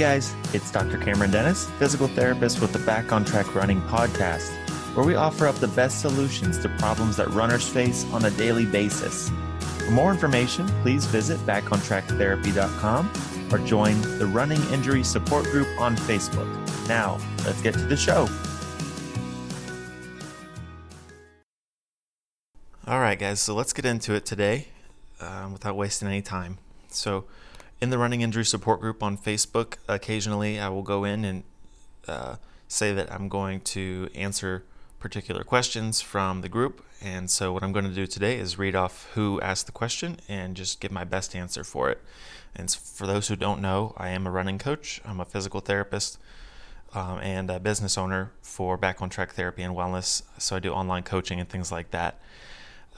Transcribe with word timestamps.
guys, 0.00 0.34
it's 0.54 0.70
Dr. 0.70 0.96
Cameron 0.96 1.30
Dennis, 1.30 1.68
physical 1.78 2.08
therapist 2.08 2.62
with 2.62 2.72
the 2.72 2.78
Back 2.78 3.12
on 3.12 3.22
Track 3.22 3.54
Running 3.54 3.82
podcast, 3.82 4.48
where 4.96 5.04
we 5.04 5.14
offer 5.14 5.46
up 5.46 5.56
the 5.56 5.68
best 5.68 6.00
solutions 6.00 6.58
to 6.60 6.70
problems 6.78 7.18
that 7.18 7.28
runners 7.28 7.68
face 7.68 8.06
on 8.06 8.24
a 8.24 8.30
daily 8.30 8.64
basis. 8.64 9.28
For 9.84 9.90
more 9.90 10.10
information, 10.10 10.66
please 10.80 11.04
visit 11.04 11.38
backontracktherapy.com 11.40 13.12
or 13.52 13.58
join 13.66 14.00
the 14.18 14.24
Running 14.24 14.62
Injury 14.72 15.04
Support 15.04 15.44
Group 15.44 15.68
on 15.78 15.94
Facebook. 15.96 16.48
Now, 16.88 17.18
let's 17.44 17.60
get 17.60 17.74
to 17.74 17.80
the 17.80 17.94
show. 17.94 18.26
All 22.86 23.00
right, 23.00 23.18
guys, 23.18 23.38
so 23.40 23.54
let's 23.54 23.74
get 23.74 23.84
into 23.84 24.14
it 24.14 24.24
today 24.24 24.68
um, 25.20 25.52
without 25.52 25.76
wasting 25.76 26.08
any 26.08 26.22
time. 26.22 26.56
So, 26.88 27.26
in 27.80 27.90
the 27.90 27.98
running 27.98 28.20
injury 28.20 28.44
support 28.44 28.80
group 28.80 29.02
on 29.02 29.16
Facebook, 29.16 29.76
occasionally 29.88 30.58
I 30.58 30.68
will 30.68 30.82
go 30.82 31.04
in 31.04 31.24
and 31.24 31.42
uh, 32.06 32.36
say 32.68 32.92
that 32.92 33.10
I'm 33.12 33.28
going 33.28 33.60
to 33.60 34.08
answer 34.14 34.64
particular 34.98 35.42
questions 35.42 36.00
from 36.00 36.42
the 36.42 36.48
group. 36.48 36.84
And 37.02 37.30
so, 37.30 37.52
what 37.52 37.62
I'm 37.62 37.72
going 37.72 37.86
to 37.86 37.94
do 37.94 38.06
today 38.06 38.38
is 38.38 38.58
read 38.58 38.76
off 38.76 39.10
who 39.14 39.40
asked 39.40 39.64
the 39.64 39.72
question 39.72 40.18
and 40.28 40.54
just 40.54 40.80
give 40.80 40.92
my 40.92 41.04
best 41.04 41.34
answer 41.34 41.64
for 41.64 41.90
it. 41.90 42.02
And 42.54 42.70
for 42.70 43.06
those 43.06 43.28
who 43.28 43.36
don't 43.36 43.62
know, 43.62 43.94
I 43.96 44.10
am 44.10 44.26
a 44.26 44.30
running 44.30 44.58
coach, 44.58 45.00
I'm 45.04 45.20
a 45.20 45.24
physical 45.24 45.60
therapist. 45.60 46.18
Um, 46.92 47.20
and 47.20 47.48
a 47.50 47.60
business 47.60 47.96
owner 47.96 48.32
for 48.42 48.76
Back 48.76 49.00
on 49.00 49.10
Track 49.10 49.34
Therapy 49.34 49.62
and 49.62 49.76
Wellness. 49.76 50.24
So 50.38 50.56
I 50.56 50.58
do 50.58 50.72
online 50.72 51.04
coaching 51.04 51.38
and 51.38 51.48
things 51.48 51.70
like 51.70 51.92
that. 51.92 52.18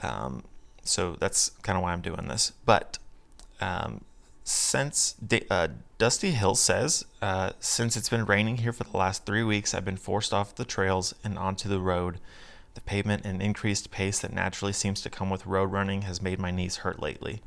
Um, 0.01 0.45
so 0.81 1.15
that's 1.19 1.51
kind 1.61 1.77
of 1.77 1.83
why 1.83 1.93
I'm 1.93 2.01
doing 2.01 2.27
this. 2.27 2.53
But 2.65 2.97
um, 3.61 4.03
since 4.43 5.15
uh, 5.49 5.69
Dusty 5.97 6.31
Hill 6.31 6.55
says, 6.55 7.05
uh, 7.21 7.51
since 7.59 7.95
it's 7.95 8.09
been 8.09 8.25
raining 8.25 8.57
here 8.57 8.73
for 8.73 8.83
the 8.83 8.97
last 8.97 9.25
three 9.25 9.43
weeks, 9.43 9.73
I've 9.73 9.85
been 9.85 9.97
forced 9.97 10.33
off 10.33 10.55
the 10.55 10.65
trails 10.65 11.15
and 11.23 11.37
onto 11.37 11.69
the 11.69 11.79
road. 11.79 12.19
The 12.73 12.81
pavement 12.81 13.25
and 13.25 13.41
increased 13.41 13.91
pace 13.91 14.19
that 14.19 14.33
naturally 14.33 14.73
seems 14.73 15.01
to 15.01 15.09
come 15.09 15.29
with 15.29 15.45
road 15.45 15.71
running 15.71 16.01
has 16.03 16.21
made 16.21 16.39
my 16.39 16.51
knees 16.51 16.77
hurt 16.77 17.01
lately. 17.01 17.41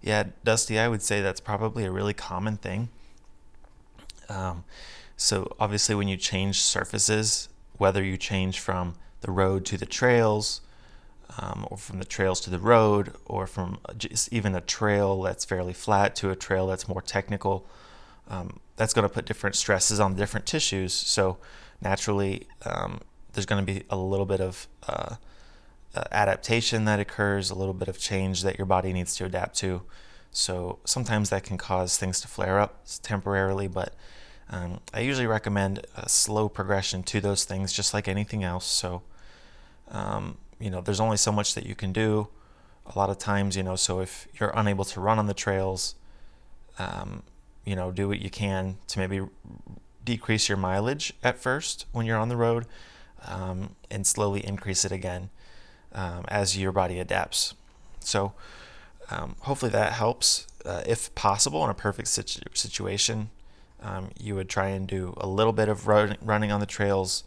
Yeah, 0.00 0.24
Dusty, 0.44 0.78
I 0.78 0.88
would 0.88 1.02
say 1.02 1.20
that's 1.20 1.40
probably 1.40 1.84
a 1.84 1.90
really 1.90 2.14
common 2.14 2.56
thing. 2.56 2.90
Um, 4.28 4.64
so, 5.16 5.54
obviously, 5.58 5.94
when 5.94 6.08
you 6.08 6.16
change 6.16 6.60
surfaces, 6.60 7.48
whether 7.78 8.02
you 8.02 8.16
change 8.16 8.60
from 8.60 8.94
the 9.22 9.30
road 9.30 9.64
to 9.66 9.78
the 9.78 9.86
trails, 9.86 10.60
um, 11.38 11.66
or 11.70 11.76
from 11.76 11.98
the 11.98 12.04
trails 12.04 12.40
to 12.42 12.50
the 12.50 12.58
road, 12.58 13.14
or 13.26 13.46
from 13.46 13.78
just 13.96 14.32
even 14.32 14.54
a 14.54 14.60
trail 14.60 15.22
that's 15.22 15.44
fairly 15.44 15.72
flat 15.72 16.14
to 16.16 16.30
a 16.30 16.36
trail 16.36 16.66
that's 16.66 16.88
more 16.88 17.02
technical. 17.02 17.66
Um, 18.28 18.60
that's 18.76 18.94
going 18.94 19.08
to 19.08 19.12
put 19.12 19.26
different 19.26 19.56
stresses 19.56 20.00
on 20.00 20.14
different 20.14 20.46
tissues. 20.46 20.92
So 20.94 21.38
naturally, 21.80 22.46
um, 22.64 23.00
there's 23.32 23.46
going 23.46 23.64
to 23.64 23.72
be 23.72 23.84
a 23.90 23.96
little 23.96 24.26
bit 24.26 24.40
of 24.40 24.68
uh, 24.88 25.16
uh, 25.94 26.04
adaptation 26.10 26.84
that 26.86 27.00
occurs, 27.00 27.50
a 27.50 27.54
little 27.54 27.74
bit 27.74 27.88
of 27.88 27.98
change 27.98 28.42
that 28.42 28.56
your 28.58 28.66
body 28.66 28.92
needs 28.92 29.14
to 29.16 29.24
adapt 29.24 29.56
to. 29.58 29.82
So 30.30 30.78
sometimes 30.84 31.30
that 31.30 31.44
can 31.44 31.58
cause 31.58 31.98
things 31.98 32.20
to 32.22 32.28
flare 32.28 32.58
up 32.58 32.84
temporarily, 33.02 33.68
but 33.68 33.94
um, 34.48 34.80
I 34.92 35.00
usually 35.00 35.26
recommend 35.26 35.86
a 35.94 36.08
slow 36.08 36.48
progression 36.48 37.02
to 37.04 37.20
those 37.20 37.44
things, 37.44 37.72
just 37.72 37.92
like 37.92 38.08
anything 38.08 38.42
else. 38.42 38.66
So 38.66 39.02
um, 39.90 40.38
you 40.62 40.70
know, 40.70 40.80
there's 40.80 41.00
only 41.00 41.16
so 41.16 41.32
much 41.32 41.54
that 41.54 41.66
you 41.66 41.74
can 41.74 41.92
do. 41.92 42.28
A 42.86 42.98
lot 42.98 43.10
of 43.10 43.18
times, 43.18 43.56
you 43.56 43.62
know, 43.62 43.76
so 43.76 44.00
if 44.00 44.28
you're 44.38 44.52
unable 44.54 44.84
to 44.86 45.00
run 45.00 45.18
on 45.18 45.26
the 45.26 45.34
trails, 45.34 45.94
um, 46.78 47.22
you 47.64 47.76
know, 47.76 47.90
do 47.90 48.08
what 48.08 48.20
you 48.20 48.30
can 48.30 48.78
to 48.88 48.98
maybe 48.98 49.20
decrease 50.04 50.48
your 50.48 50.58
mileage 50.58 51.12
at 51.22 51.38
first 51.38 51.86
when 51.92 52.06
you're 52.06 52.18
on 52.18 52.28
the 52.28 52.36
road, 52.36 52.66
um, 53.26 53.76
and 53.90 54.06
slowly 54.06 54.44
increase 54.44 54.84
it 54.84 54.92
again 54.92 55.30
um, 55.94 56.24
as 56.28 56.56
your 56.58 56.72
body 56.72 56.98
adapts. 56.98 57.54
So, 58.00 58.32
um, 59.10 59.36
hopefully 59.40 59.70
that 59.72 59.92
helps. 59.92 60.46
Uh, 60.64 60.82
if 60.86 61.14
possible, 61.14 61.64
in 61.64 61.70
a 61.70 61.74
perfect 61.74 62.08
situ- 62.08 62.40
situation, 62.54 63.30
um, 63.80 64.10
you 64.18 64.34
would 64.34 64.48
try 64.48 64.68
and 64.68 64.86
do 64.86 65.14
a 65.16 65.26
little 65.26 65.52
bit 65.52 65.68
of 65.68 65.86
run- 65.86 66.16
running 66.22 66.52
on 66.52 66.60
the 66.60 66.66
trails 66.66 67.24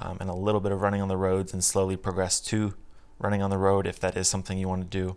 um, 0.00 0.16
and 0.20 0.30
a 0.30 0.34
little 0.34 0.60
bit 0.60 0.72
of 0.72 0.80
running 0.80 1.02
on 1.02 1.08
the 1.08 1.16
roads 1.16 1.52
and 1.52 1.62
slowly 1.62 1.96
progress 1.96 2.40
to 2.40 2.74
running 3.18 3.42
on 3.42 3.50
the 3.50 3.58
road 3.58 3.86
if 3.86 3.98
that 3.98 4.16
is 4.16 4.28
something 4.28 4.58
you 4.58 4.68
want 4.68 4.90
to 4.90 4.98
do. 4.98 5.16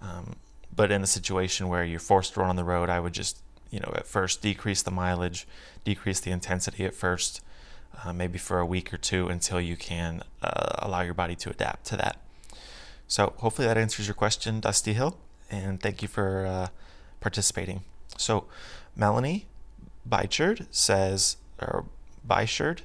Um, 0.00 0.36
but 0.74 0.90
in 0.90 1.02
a 1.02 1.06
situation 1.06 1.68
where 1.68 1.84
you're 1.84 1.98
forced 1.98 2.34
to 2.34 2.40
run 2.40 2.50
on 2.50 2.56
the 2.56 2.64
road, 2.64 2.90
I 2.90 3.00
would 3.00 3.14
just, 3.14 3.42
you 3.70 3.80
know, 3.80 3.92
at 3.96 4.06
first 4.06 4.42
decrease 4.42 4.82
the 4.82 4.90
mileage, 4.90 5.46
decrease 5.82 6.20
the 6.20 6.30
intensity 6.30 6.84
at 6.84 6.94
first, 6.94 7.40
uh, 8.04 8.12
maybe 8.12 8.38
for 8.38 8.60
a 8.60 8.66
week 8.66 8.92
or 8.92 8.98
two 8.98 9.28
until 9.28 9.60
you 9.60 9.76
can 9.76 10.22
uh, 10.42 10.76
allow 10.78 11.00
your 11.00 11.14
body 11.14 11.34
to 11.36 11.50
adapt 11.50 11.86
to 11.86 11.96
that. 11.96 12.20
So 13.08 13.32
hopefully 13.38 13.66
that 13.66 13.78
answers 13.78 14.06
your 14.06 14.14
question, 14.14 14.60
Dusty 14.60 14.92
Hill, 14.92 15.16
and 15.50 15.80
thank 15.80 16.02
you 16.02 16.08
for 16.08 16.46
uh, 16.46 16.68
participating. 17.20 17.80
So 18.18 18.44
Melanie 18.94 19.46
Bychard 20.08 20.66
says, 20.70 21.38
or 21.60 21.86
Bychard 22.28 22.80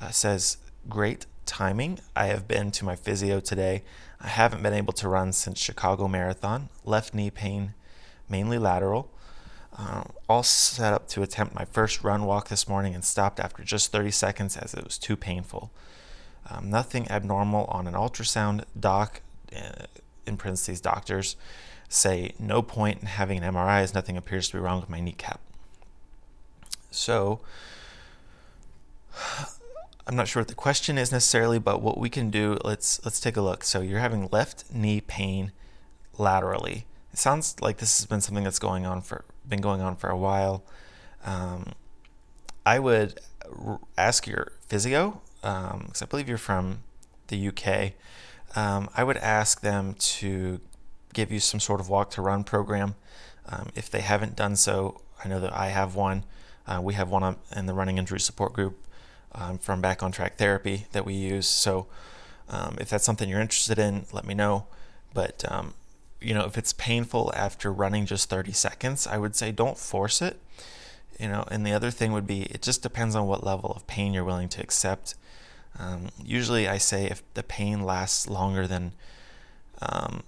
uh, 0.00 0.10
says, 0.10 0.58
great 0.88 1.26
timing. 1.46 1.98
I 2.16 2.26
have 2.26 2.48
been 2.48 2.70
to 2.72 2.84
my 2.84 2.96
physio 2.96 3.40
today. 3.40 3.82
I 4.20 4.28
haven't 4.28 4.62
been 4.62 4.72
able 4.72 4.92
to 4.94 5.08
run 5.08 5.32
since 5.32 5.58
Chicago 5.58 6.08
Marathon. 6.08 6.68
Left 6.84 7.14
knee 7.14 7.30
pain, 7.30 7.74
mainly 8.28 8.58
lateral. 8.58 9.10
Uh, 9.76 10.04
all 10.28 10.42
set 10.42 10.92
up 10.92 11.08
to 11.08 11.22
attempt 11.22 11.54
my 11.54 11.64
first 11.64 12.04
run 12.04 12.24
walk 12.24 12.48
this 12.48 12.68
morning 12.68 12.94
and 12.94 13.04
stopped 13.04 13.40
after 13.40 13.64
just 13.64 13.90
30 13.90 14.10
seconds 14.12 14.56
as 14.56 14.72
it 14.72 14.84
was 14.84 14.98
too 14.98 15.16
painful. 15.16 15.70
Um, 16.48 16.70
nothing 16.70 17.10
abnormal 17.10 17.64
on 17.66 17.86
an 17.86 17.94
ultrasound. 17.94 18.64
Doc, 18.78 19.20
uh, 19.54 19.86
in 20.26 20.36
parentheses, 20.36 20.80
doctors 20.80 21.36
say 21.88 22.32
no 22.38 22.62
point 22.62 23.00
in 23.00 23.06
having 23.06 23.42
an 23.42 23.54
MRI 23.54 23.80
as 23.80 23.94
nothing 23.94 24.16
appears 24.16 24.48
to 24.48 24.56
be 24.56 24.60
wrong 24.60 24.80
with 24.80 24.88
my 24.88 25.00
kneecap. 25.00 25.40
So, 26.90 27.40
I'm 30.06 30.16
not 30.16 30.28
sure 30.28 30.40
what 30.40 30.48
the 30.48 30.54
question 30.54 30.98
is 30.98 31.10
necessarily, 31.10 31.58
but 31.58 31.80
what 31.80 31.98
we 31.98 32.10
can 32.10 32.30
do, 32.30 32.58
let's 32.62 33.02
let's 33.04 33.20
take 33.20 33.36
a 33.36 33.40
look. 33.40 33.64
So 33.64 33.80
you're 33.80 34.00
having 34.00 34.28
left 34.30 34.64
knee 34.72 35.00
pain 35.00 35.52
laterally. 36.18 36.86
It 37.12 37.18
sounds 37.18 37.56
like 37.60 37.78
this 37.78 37.98
has 37.98 38.06
been 38.06 38.20
something 38.20 38.44
that's 38.44 38.58
going 38.58 38.84
on 38.84 39.00
for 39.00 39.24
been 39.48 39.60
going 39.60 39.80
on 39.80 39.96
for 39.96 40.10
a 40.10 40.16
while. 40.16 40.62
Um, 41.24 41.72
I 42.66 42.78
would 42.78 43.20
ask 43.96 44.26
your 44.26 44.52
physio, 44.68 45.22
because 45.40 46.02
um, 46.02 46.02
I 46.02 46.04
believe 46.06 46.28
you're 46.28 46.38
from 46.38 46.80
the 47.28 47.48
UK. 47.48 47.92
Um, 48.56 48.88
I 48.96 49.04
would 49.04 49.16
ask 49.18 49.60
them 49.60 49.94
to 49.94 50.60
give 51.12 51.32
you 51.32 51.40
some 51.40 51.60
sort 51.60 51.80
of 51.80 51.88
walk 51.88 52.10
to 52.10 52.22
run 52.22 52.44
program. 52.44 52.94
Um, 53.46 53.70
if 53.74 53.90
they 53.90 54.00
haven't 54.00 54.36
done 54.36 54.56
so, 54.56 55.00
I 55.24 55.28
know 55.28 55.40
that 55.40 55.52
I 55.52 55.68
have 55.68 55.94
one. 55.94 56.24
Uh, 56.66 56.80
we 56.82 56.94
have 56.94 57.10
one 57.10 57.36
in 57.54 57.66
the 57.66 57.74
running 57.74 57.98
injury 57.98 58.20
support 58.20 58.52
group 58.52 58.78
um, 59.34 59.58
from 59.58 59.80
Back 59.80 60.02
on 60.02 60.12
Track 60.12 60.36
Therapy 60.36 60.86
that 60.92 61.04
we 61.04 61.14
use. 61.14 61.46
So 61.46 61.86
um, 62.48 62.76
if 62.80 62.90
that's 62.90 63.04
something 63.04 63.28
you're 63.28 63.40
interested 63.40 63.78
in, 63.78 64.06
let 64.12 64.24
me 64.24 64.34
know. 64.34 64.66
But 65.12 65.44
um, 65.50 65.74
you 66.20 66.34
know, 66.34 66.44
if 66.44 66.56
it's 66.56 66.72
painful 66.72 67.32
after 67.36 67.72
running 67.72 68.06
just 68.06 68.30
30 68.30 68.52
seconds, 68.52 69.06
I 69.06 69.18
would 69.18 69.36
say 69.36 69.52
don't 69.52 69.78
force 69.78 70.22
it. 70.22 70.40
You 71.18 71.28
know, 71.28 71.44
and 71.50 71.64
the 71.64 71.72
other 71.72 71.90
thing 71.90 72.12
would 72.12 72.26
be 72.26 72.42
it 72.42 72.62
just 72.62 72.82
depends 72.82 73.14
on 73.14 73.26
what 73.26 73.44
level 73.44 73.72
of 73.76 73.86
pain 73.86 74.12
you're 74.12 74.24
willing 74.24 74.48
to 74.50 74.62
accept. 74.62 75.14
Um, 75.78 76.08
usually, 76.22 76.68
I 76.68 76.78
say 76.78 77.06
if 77.06 77.22
the 77.34 77.42
pain 77.42 77.84
lasts 77.84 78.28
longer 78.28 78.66
than 78.66 78.92
um, 79.80 80.22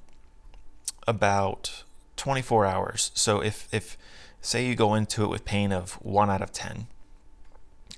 about 1.06 1.84
24 2.16 2.66
hours. 2.66 3.10
So 3.14 3.40
if 3.40 3.68
if 3.72 3.96
say 4.40 4.66
you 4.66 4.74
go 4.74 4.94
into 4.94 5.24
it 5.24 5.28
with 5.28 5.44
pain 5.44 5.72
of 5.72 5.94
one 5.94 6.30
out 6.30 6.42
of 6.42 6.52
10, 6.52 6.86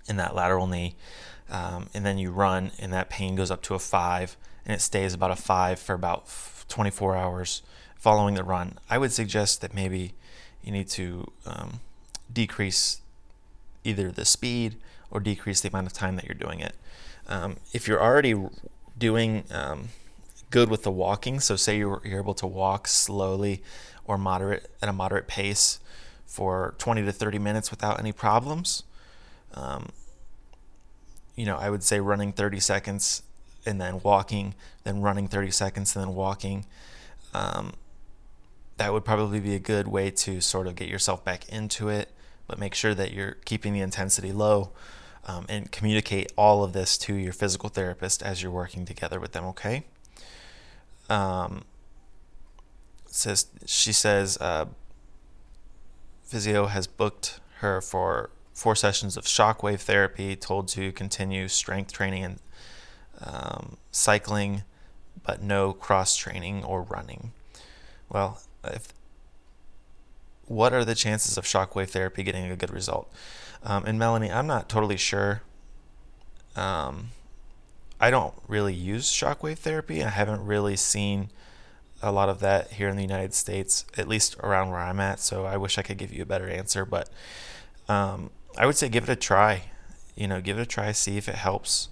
in 0.08 0.16
that 0.16 0.34
lateral 0.34 0.66
knee. 0.66 0.94
Um, 1.50 1.88
and 1.94 2.04
then 2.04 2.18
you 2.18 2.30
run, 2.30 2.72
and 2.78 2.92
that 2.92 3.08
pain 3.08 3.34
goes 3.34 3.50
up 3.50 3.62
to 3.62 3.74
a 3.74 3.78
five, 3.78 4.36
and 4.66 4.74
it 4.74 4.80
stays 4.80 5.14
about 5.14 5.30
a 5.30 5.36
five 5.36 5.78
for 5.78 5.94
about 5.94 6.26
24 6.68 7.16
hours 7.16 7.62
following 7.96 8.34
the 8.34 8.44
run. 8.44 8.78
I 8.88 8.98
would 8.98 9.12
suggest 9.12 9.60
that 9.62 9.74
maybe 9.74 10.14
you 10.62 10.72
need 10.72 10.88
to 10.90 11.30
um, 11.46 11.80
decrease 12.32 13.00
either 13.84 14.10
the 14.10 14.24
speed 14.24 14.76
or 15.10 15.20
decrease 15.20 15.60
the 15.60 15.68
amount 15.68 15.86
of 15.86 15.92
time 15.92 16.16
that 16.16 16.26
you're 16.26 16.34
doing 16.34 16.60
it. 16.60 16.74
Um, 17.26 17.56
if 17.72 17.88
you're 17.88 18.02
already 18.02 18.34
doing 18.96 19.44
um, 19.50 19.88
good 20.50 20.68
with 20.70 20.82
the 20.82 20.90
walking, 20.90 21.40
so 21.40 21.56
say 21.56 21.78
you're, 21.78 22.00
you're 22.04 22.20
able 22.20 22.34
to 22.34 22.46
walk 22.46 22.86
slowly 22.86 23.62
or 24.04 24.18
moderate 24.18 24.70
at 24.82 24.88
a 24.88 24.92
moderate 24.92 25.26
pace 25.26 25.80
for 26.26 26.74
20 26.78 27.02
to 27.04 27.12
30 27.12 27.38
minutes 27.38 27.70
without 27.70 27.98
any 27.98 28.12
problems, 28.12 28.82
um, 29.54 29.88
you 31.36 31.46
know, 31.46 31.56
I 31.56 31.70
would 31.70 31.82
say 31.82 32.00
running 32.00 32.32
30 32.32 32.60
seconds 32.60 33.22
and 33.64 33.80
then 33.80 34.00
walking, 34.02 34.54
then 34.84 35.00
running 35.00 35.28
30 35.28 35.50
seconds 35.50 35.94
and 35.94 36.04
then 36.04 36.14
walking. 36.14 36.66
Um, 37.34 37.74
that 38.76 38.92
would 38.92 39.04
probably 39.04 39.40
be 39.40 39.54
a 39.54 39.58
good 39.60 39.88
way 39.88 40.10
to 40.10 40.40
sort 40.40 40.66
of 40.66 40.76
get 40.76 40.88
yourself 40.88 41.24
back 41.24 41.48
into 41.48 41.88
it 41.88 42.10
but 42.48 42.58
make 42.58 42.74
sure 42.74 42.94
that 42.94 43.12
you're 43.12 43.36
keeping 43.44 43.74
the 43.74 43.80
intensity 43.80 44.32
low 44.32 44.72
um, 45.26 45.44
and 45.48 45.70
communicate 45.70 46.32
all 46.36 46.64
of 46.64 46.72
this 46.72 46.96
to 46.96 47.14
your 47.14 47.34
physical 47.34 47.68
therapist 47.68 48.22
as 48.22 48.42
you're 48.42 48.50
working 48.50 48.86
together 48.86 49.20
with 49.20 49.32
them, 49.32 49.44
okay? 49.44 49.84
Um, 51.10 51.64
says 53.06 53.46
she 53.66 53.92
says 53.92 54.38
uh, 54.40 54.66
physio 56.24 56.66
has 56.66 56.86
booked 56.86 57.40
her 57.58 57.80
for 57.80 58.30
four 58.58 58.74
sessions 58.74 59.16
of 59.16 59.24
shockwave 59.24 59.78
therapy, 59.78 60.34
told 60.34 60.66
to 60.66 60.90
continue 60.90 61.46
strength 61.46 61.92
training 61.92 62.24
and 62.24 62.38
um, 63.22 63.76
cycling, 63.92 64.64
but 65.22 65.40
no 65.40 65.72
cross 65.72 66.16
training 66.16 66.64
or 66.64 66.82
running. 66.82 67.30
Well, 68.08 68.40
if 68.64 68.88
what 70.46 70.72
are 70.72 70.84
the 70.84 70.96
chances 70.96 71.38
of 71.38 71.44
shockwave 71.44 71.90
therapy 71.90 72.24
getting 72.24 72.50
a 72.50 72.56
good 72.56 72.72
result? 72.72 73.08
Um, 73.62 73.84
and 73.86 73.96
Melanie, 73.96 74.32
I'm 74.32 74.48
not 74.48 74.68
totally 74.68 74.96
sure. 74.96 75.42
Um, 76.56 77.10
I 78.00 78.10
don't 78.10 78.34
really 78.48 78.74
use 78.74 79.08
shockwave 79.08 79.58
therapy. 79.58 80.02
I 80.02 80.08
haven't 80.08 80.44
really 80.44 80.74
seen 80.74 81.30
a 82.02 82.10
lot 82.10 82.28
of 82.28 82.40
that 82.40 82.72
here 82.72 82.88
in 82.88 82.96
the 82.96 83.02
United 83.02 83.34
States, 83.34 83.84
at 83.96 84.08
least 84.08 84.36
around 84.42 84.70
where 84.70 84.80
I'm 84.80 84.98
at. 84.98 85.20
So 85.20 85.44
I 85.44 85.56
wish 85.56 85.78
I 85.78 85.82
could 85.82 85.98
give 85.98 86.12
you 86.12 86.22
a 86.22 86.26
better 86.26 86.48
answer, 86.48 86.84
but 86.84 87.08
um, 87.88 88.30
I 88.58 88.66
would 88.66 88.76
say 88.76 88.88
give 88.88 89.04
it 89.04 89.08
a 89.08 89.16
try. 89.16 89.62
You 90.16 90.26
know, 90.26 90.40
give 90.40 90.58
it 90.58 90.62
a 90.62 90.66
try, 90.66 90.90
see 90.92 91.16
if 91.16 91.28
it 91.28 91.36
helps. 91.36 91.88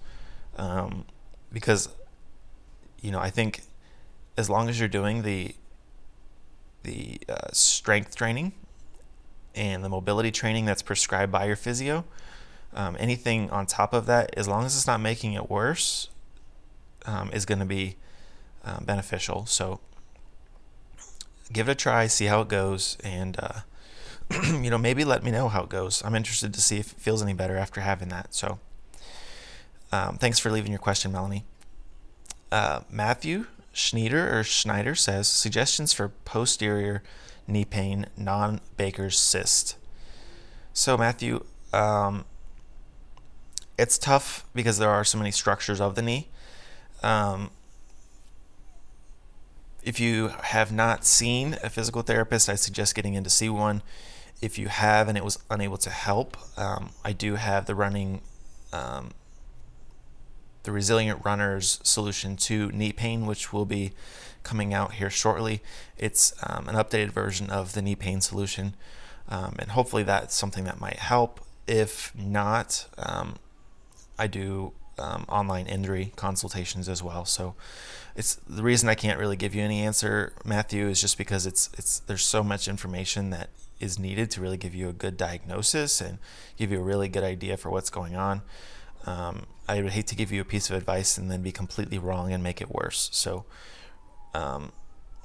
Um, 0.56 1.04
because, 1.52 1.88
you 3.00 3.12
know, 3.12 3.20
I 3.20 3.30
think 3.30 3.62
as 4.36 4.50
long 4.50 4.68
as 4.68 4.78
you're 4.78 4.88
doing 4.88 5.22
the 5.22 5.54
the 6.82 7.20
uh, 7.28 7.48
strength 7.52 8.14
training 8.14 8.52
and 9.54 9.82
the 9.82 9.88
mobility 9.88 10.30
training 10.30 10.66
that's 10.66 10.82
prescribed 10.82 11.32
by 11.32 11.44
your 11.46 11.56
physio, 11.56 12.04
um, 12.74 12.96
anything 12.98 13.50
on 13.50 13.66
top 13.66 13.92
of 13.92 14.06
that, 14.06 14.32
as 14.36 14.46
long 14.46 14.64
as 14.64 14.76
it's 14.76 14.86
not 14.86 15.00
making 15.00 15.32
it 15.32 15.50
worse, 15.50 16.10
um, 17.06 17.30
is 17.32 17.44
going 17.44 17.58
to 17.58 17.64
be 17.64 17.96
uh, 18.64 18.80
beneficial. 18.80 19.46
So 19.46 19.80
give 21.52 21.68
it 21.68 21.72
a 21.72 21.74
try, 21.74 22.06
see 22.06 22.26
how 22.26 22.40
it 22.42 22.48
goes, 22.48 22.96
and 23.02 23.36
uh, 23.40 23.60
you 24.62 24.70
know 24.70 24.78
maybe 24.78 25.04
let 25.04 25.22
me 25.22 25.30
know 25.30 25.48
how 25.48 25.62
it 25.62 25.68
goes. 25.68 26.02
I'm 26.04 26.14
interested 26.14 26.52
to 26.54 26.60
see 26.60 26.78
if 26.78 26.92
it 26.92 27.00
feels 27.00 27.22
any 27.22 27.34
better 27.34 27.56
after 27.56 27.80
having 27.80 28.08
that. 28.08 28.34
So 28.34 28.58
um, 29.92 30.18
thanks 30.18 30.38
for 30.38 30.50
leaving 30.50 30.72
your 30.72 30.78
question, 30.78 31.12
Melanie. 31.12 31.44
Uh, 32.50 32.80
Matthew 32.90 33.46
Schneider 33.72 34.38
or 34.38 34.42
Schneider 34.42 34.94
says 34.94 35.28
suggestions 35.28 35.92
for 35.92 36.08
posterior 36.24 37.02
knee 37.46 37.64
pain, 37.64 38.06
non 38.16 38.60
Baker's 38.76 39.18
cyst. 39.18 39.76
So 40.72 40.96
Matthew, 40.96 41.44
um, 41.72 42.24
it's 43.78 43.98
tough 43.98 44.46
because 44.54 44.78
there 44.78 44.90
are 44.90 45.04
so 45.04 45.18
many 45.18 45.30
structures 45.30 45.80
of 45.80 45.94
the 45.94 46.02
knee. 46.02 46.28
Um, 47.02 47.50
if 49.82 50.00
you 50.00 50.28
have 50.42 50.72
not 50.72 51.04
seen 51.04 51.56
a 51.62 51.70
physical 51.70 52.02
therapist, 52.02 52.48
I 52.48 52.54
suggest 52.54 52.94
getting 52.94 53.14
in 53.14 53.24
to 53.24 53.30
see 53.30 53.48
one. 53.48 53.82
If 54.42 54.58
you 54.58 54.68
have 54.68 55.08
and 55.08 55.16
it 55.16 55.24
was 55.24 55.38
unable 55.50 55.78
to 55.78 55.90
help, 55.90 56.36
um, 56.58 56.90
I 57.04 57.12
do 57.12 57.36
have 57.36 57.66
the 57.66 57.74
running 57.74 58.20
um, 58.72 59.10
the 60.66 60.72
Resilient 60.72 61.24
Runners 61.24 61.80
solution 61.82 62.36
to 62.36 62.70
knee 62.72 62.92
pain, 62.92 63.24
which 63.24 63.52
will 63.52 63.64
be 63.64 63.92
coming 64.42 64.74
out 64.74 64.94
here 64.94 65.08
shortly. 65.08 65.62
It's 65.96 66.34
um, 66.42 66.68
an 66.68 66.74
updated 66.74 67.12
version 67.12 67.50
of 67.50 67.72
the 67.72 67.80
knee 67.80 67.94
pain 67.94 68.20
solution, 68.20 68.74
um, 69.28 69.56
and 69.58 69.70
hopefully 69.70 70.02
that's 70.02 70.34
something 70.34 70.64
that 70.64 70.80
might 70.80 70.98
help. 70.98 71.40
If 71.66 72.12
not, 72.16 72.86
um, 72.98 73.36
I 74.18 74.26
do 74.26 74.72
um, 74.98 75.24
online 75.28 75.66
injury 75.66 76.12
consultations 76.16 76.88
as 76.88 77.02
well. 77.02 77.24
So 77.24 77.54
it's 78.14 78.34
the 78.34 78.62
reason 78.62 78.88
I 78.88 78.94
can't 78.94 79.18
really 79.18 79.36
give 79.36 79.54
you 79.54 79.62
any 79.62 79.82
answer, 79.82 80.32
Matthew, 80.44 80.88
is 80.88 81.00
just 81.00 81.16
because 81.16 81.46
it's 81.46 81.70
it's 81.78 82.00
there's 82.00 82.24
so 82.24 82.42
much 82.42 82.66
information 82.68 83.30
that 83.30 83.50
is 83.80 83.98
needed 83.98 84.30
to 84.32 84.40
really 84.40 84.56
give 84.56 84.74
you 84.74 84.88
a 84.88 84.92
good 84.92 85.16
diagnosis 85.16 86.00
and 86.00 86.18
give 86.56 86.70
you 86.70 86.78
a 86.78 86.82
really 86.82 87.08
good 87.08 87.24
idea 87.24 87.56
for 87.56 87.70
what's 87.70 87.90
going 87.90 88.16
on. 88.16 88.42
Um, 89.04 89.46
I 89.68 89.82
would 89.82 89.92
hate 89.92 90.06
to 90.08 90.16
give 90.16 90.32
you 90.32 90.40
a 90.40 90.44
piece 90.44 90.70
of 90.70 90.76
advice 90.76 91.18
and 91.18 91.30
then 91.30 91.42
be 91.42 91.52
completely 91.52 91.98
wrong 91.98 92.32
and 92.32 92.42
make 92.42 92.60
it 92.60 92.70
worse. 92.70 93.08
So, 93.12 93.44
um, 94.34 94.72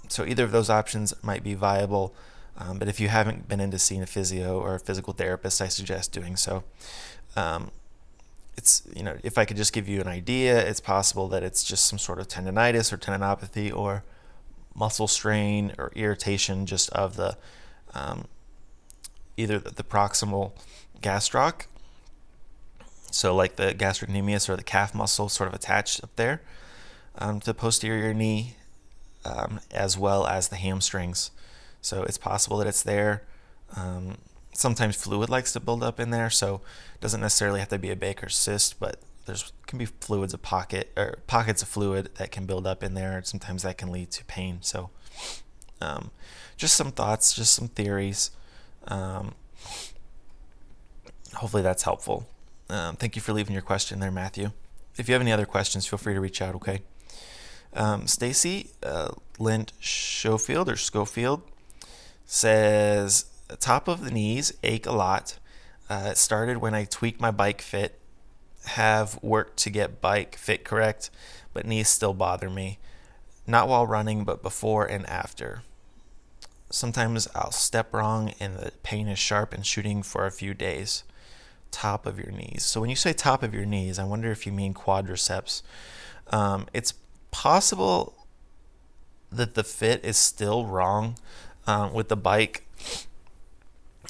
so 0.08 0.26
either 0.26 0.44
of 0.44 0.52
those 0.52 0.70
options 0.70 1.14
might 1.24 1.44
be 1.44 1.54
viable. 1.54 2.14
Um, 2.58 2.78
but 2.78 2.88
if 2.88 3.00
you 3.00 3.08
haven't 3.08 3.48
been 3.48 3.60
into 3.60 3.80
seeing 3.80 4.02
a 4.02 4.06
physio 4.06 4.60
or 4.60 4.76
a 4.76 4.80
physical 4.80 5.14
therapist, 5.14 5.62
I 5.62 5.68
suggest 5.68 6.12
doing 6.12 6.36
so. 6.36 6.64
Um, 7.36 7.72
it's 8.58 8.84
you 8.94 9.04
know 9.04 9.18
if 9.24 9.38
I 9.38 9.46
could 9.46 9.58
just 9.58 9.74
give 9.74 9.88
you 9.88 10.02
an 10.02 10.08
idea, 10.08 10.60
it's 10.60 10.82
possible 10.82 11.28
that 11.30 11.44
it's 11.44 11.64
just 11.64 11.86
some 11.86 11.98
sort 11.98 12.20
of 12.20 12.28
tendonitis 12.28 12.92
or 12.92 12.98
tendinopathy 12.98 13.74
or 13.76 14.04
muscle 14.76 15.08
strain 15.08 15.74
or 15.78 15.92
irritation 15.96 16.66
just 16.66 16.90
of 16.92 17.16
the 17.16 17.38
um, 17.94 18.26
either 19.42 19.60
the, 19.60 19.84
proximal 19.84 20.52
gastroc 21.02 21.66
so, 23.12 23.36
like 23.36 23.58
the 23.58 23.74
gastrocnemius 23.74 24.48
or 24.48 24.56
the 24.56 24.64
calf 24.64 24.96
muscle 24.96 25.28
sort 25.28 25.50
of 25.50 25.54
attached 25.54 26.02
up 26.04 26.16
there 26.16 26.42
um, 27.18 27.42
to 27.42 27.46
the 27.48 27.54
posterior 27.54 28.14
knee, 28.14 28.56
um, 29.26 29.60
as 29.70 29.98
well 29.98 30.26
as 30.26 30.48
the 30.48 30.56
hamstrings. 30.56 31.30
So, 31.82 32.04
it's 32.04 32.18
possible 32.18 32.58
that 32.58 32.68
it's 32.68 32.82
there. 32.82 33.24
Um, 33.76 34.18
sometimes 34.54 34.96
fluid 34.96 35.30
likes 35.30 35.52
to 35.54 35.60
build 35.60 35.84
up 35.84 36.00
in 36.00 36.10
there, 36.10 36.30
so 36.30 36.62
it 36.96 37.02
doesn't 37.02 37.22
necessarily 37.22 37.60
have 37.60 37.70
to 37.70 37.78
be 37.78 37.92
a 37.92 37.96
Baker's 37.98 38.36
cyst, 38.36 38.80
but 38.80 38.98
there's 39.26 39.52
can 39.68 39.78
be 39.78 39.86
fluids 39.86 40.34
of 40.34 40.42
pocket 40.42 40.92
or 40.98 41.20
pockets 41.28 41.62
of 41.62 41.68
fluid 41.68 42.10
that 42.16 42.32
can 42.32 42.46
build 42.46 42.66
up 42.66 42.82
in 42.82 42.94
there. 42.94 43.22
Sometimes 43.24 43.64
that 43.64 43.78
can 43.78 43.92
lead 43.92 44.10
to 44.12 44.24
pain. 44.26 44.60
So, 44.62 44.90
um, 45.82 46.12
just 46.56 46.76
some 46.76 46.92
thoughts, 46.92 47.34
just 47.34 47.54
some 47.54 47.68
theories. 47.68 48.32
Um, 48.88 49.36
hopefully, 51.36 51.64
that's 51.64 51.84
helpful. 51.84 52.28
Um, 52.70 52.96
thank 52.96 53.16
you 53.16 53.22
for 53.22 53.34
leaving 53.34 53.54
your 53.54 53.62
question 53.62 54.00
there, 54.00 54.12
Matthew. 54.12 54.52
If 54.98 55.08
you 55.08 55.14
have 55.14 55.22
any 55.22 55.32
other 55.32 55.46
questions, 55.46 55.86
feel 55.86 56.00
free 56.00 56.14
to 56.14 56.22
reach 56.22 56.42
out, 56.42 56.56
okay? 56.56 56.82
Um, 57.74 58.08
Stacy 58.08 58.72
uh, 58.84 59.12
Lint 59.40 59.74
Schofield 59.80 60.70
or 60.70 60.76
Schofield 60.76 61.42
says, 62.26 63.26
top 63.60 63.88
of 63.88 64.04
the 64.04 64.12
knees 64.12 64.54
ache 64.64 64.86
a 64.86 64.92
lot. 64.92 65.38
Uh, 65.90 66.10
it 66.12 66.18
started 66.18 66.58
when 66.58 66.74
I 66.74 66.86
tweaked 66.86 67.20
my 67.20 67.32
bike 67.32 67.62
fit, 67.62 68.00
have 68.66 69.22
worked 69.22 69.58
to 69.58 69.70
get 69.70 70.02
bike 70.02 70.36
fit 70.36 70.64
correct, 70.64 71.10
but 71.54 71.66
knees 71.66 71.90
still 71.90 72.14
bother 72.14 72.50
me. 72.50 72.80
Not 73.48 73.68
while 73.68 73.88
running, 73.88 74.24
but 74.24 74.42
before 74.42 74.86
and 74.86 75.06
after. 75.08 75.64
Sometimes 76.72 77.28
I'll 77.36 77.52
step 77.52 77.94
wrong 77.94 78.34
and 78.40 78.58
the 78.58 78.72
pain 78.84 79.08
is 79.08 79.20
sharp 79.20 79.54
and 79.54 79.66
shooting 79.66 80.04
for 80.04 80.26
a 80.26 80.32
few 80.32 80.54
days 80.54 81.04
top 81.72 82.06
of 82.06 82.18
your 82.18 82.32
knees. 82.32 82.64
So 82.64 82.82
when 82.82 82.90
you 82.90 82.96
say 82.96 83.14
top 83.14 83.44
of 83.44 83.54
your 83.54 83.66
knees, 83.66 83.98
I 83.98 84.04
wonder 84.04 84.32
if 84.32 84.46
you 84.46 84.52
mean 84.52 84.74
quadriceps. 84.74 85.62
Um, 86.30 86.68
it's 86.74 86.94
possible 87.32 88.14
that 89.32 89.56
the 89.56 89.64
fit 89.64 90.04
is 90.04 90.18
still 90.18 90.66
wrong 90.66 91.16
um, 91.66 91.94
with 91.94 92.10
the 92.10 92.18
bike. 92.18 92.68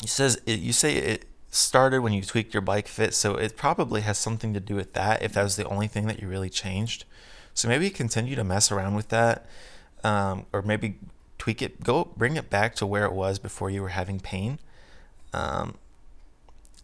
It 0.01 0.09
says 0.09 0.41
it, 0.45 0.59
you 0.59 0.73
say 0.73 0.95
it 0.97 1.25
started 1.51 2.01
when 2.01 2.13
you 2.13 2.23
tweaked 2.23 2.53
your 2.53 2.61
bike 2.61 2.87
fit, 2.87 3.13
so 3.13 3.35
it 3.35 3.55
probably 3.55 4.01
has 4.01 4.17
something 4.17 4.53
to 4.53 4.59
do 4.59 4.75
with 4.75 4.93
that. 4.93 5.21
If 5.21 5.33
that 5.33 5.43
was 5.43 5.55
the 5.55 5.67
only 5.67 5.87
thing 5.87 6.07
that 6.07 6.21
you 6.21 6.27
really 6.27 6.49
changed, 6.49 7.05
so 7.53 7.67
maybe 7.67 7.89
continue 7.89 8.35
to 8.35 8.43
mess 8.43 8.71
around 8.71 8.95
with 8.95 9.09
that, 9.09 9.45
um, 10.03 10.45
or 10.53 10.61
maybe 10.61 10.95
tweak 11.41 11.63
it. 11.63 11.83
Go 11.83 12.13
bring 12.15 12.35
it 12.35 12.51
back 12.51 12.75
to 12.75 12.85
where 12.85 13.03
it 13.03 13.13
was 13.13 13.39
before 13.39 13.71
you 13.71 13.81
were 13.81 13.89
having 13.89 14.19
pain. 14.19 14.59
Um, 15.33 15.79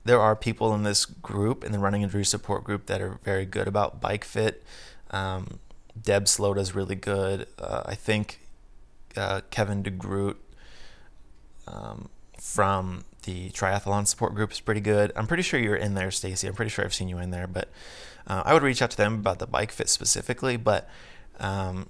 there 0.04 0.20
are 0.20 0.36
people 0.36 0.74
in 0.74 0.82
this 0.82 1.06
group, 1.06 1.64
in 1.64 1.72
the 1.72 1.78
running 1.78 2.02
injury 2.02 2.26
support 2.26 2.64
group, 2.64 2.88
that 2.88 3.00
are 3.00 3.20
very 3.24 3.46
good 3.46 3.68
about 3.68 4.02
bike 4.02 4.24
fit. 4.24 4.64
Um, 5.12 5.60
Deb 6.02 6.28
Sloat 6.28 6.58
is 6.58 6.74
really 6.74 6.96
good. 6.96 7.46
Uh, 7.60 7.84
I 7.86 7.94
think 7.94 8.40
uh, 9.16 9.42
Kevin 9.52 9.84
DeGroot 9.84 10.38
um, 11.68 12.10
from 12.40 13.04
the 13.26 13.52
triathlon 13.52 14.08
support 14.08 14.34
group 14.34 14.52
is 14.52 14.60
pretty 14.60 14.82
good. 14.82 15.12
I'm 15.16 15.28
pretty 15.28 15.44
sure 15.44 15.60
you're 15.60 15.76
in 15.76 15.94
there, 15.94 16.10
Stacy. 16.10 16.48
I'm 16.48 16.56
pretty 16.56 16.70
sure 16.72 16.84
I've 16.84 16.96
seen 16.96 17.10
you 17.10 17.20
in 17.20 17.30
there, 17.30 17.46
but 17.46 17.70
uh, 18.26 18.42
I 18.44 18.56
would 18.56 18.64
reach 18.64 18.82
out 18.82 18.90
to 18.90 18.98
them 18.98 19.14
about 19.20 19.38
the 19.38 19.46
bike 19.46 19.72
fit 19.72 19.88
specifically. 19.88 20.58
But 20.58 20.90
um, 21.40 21.90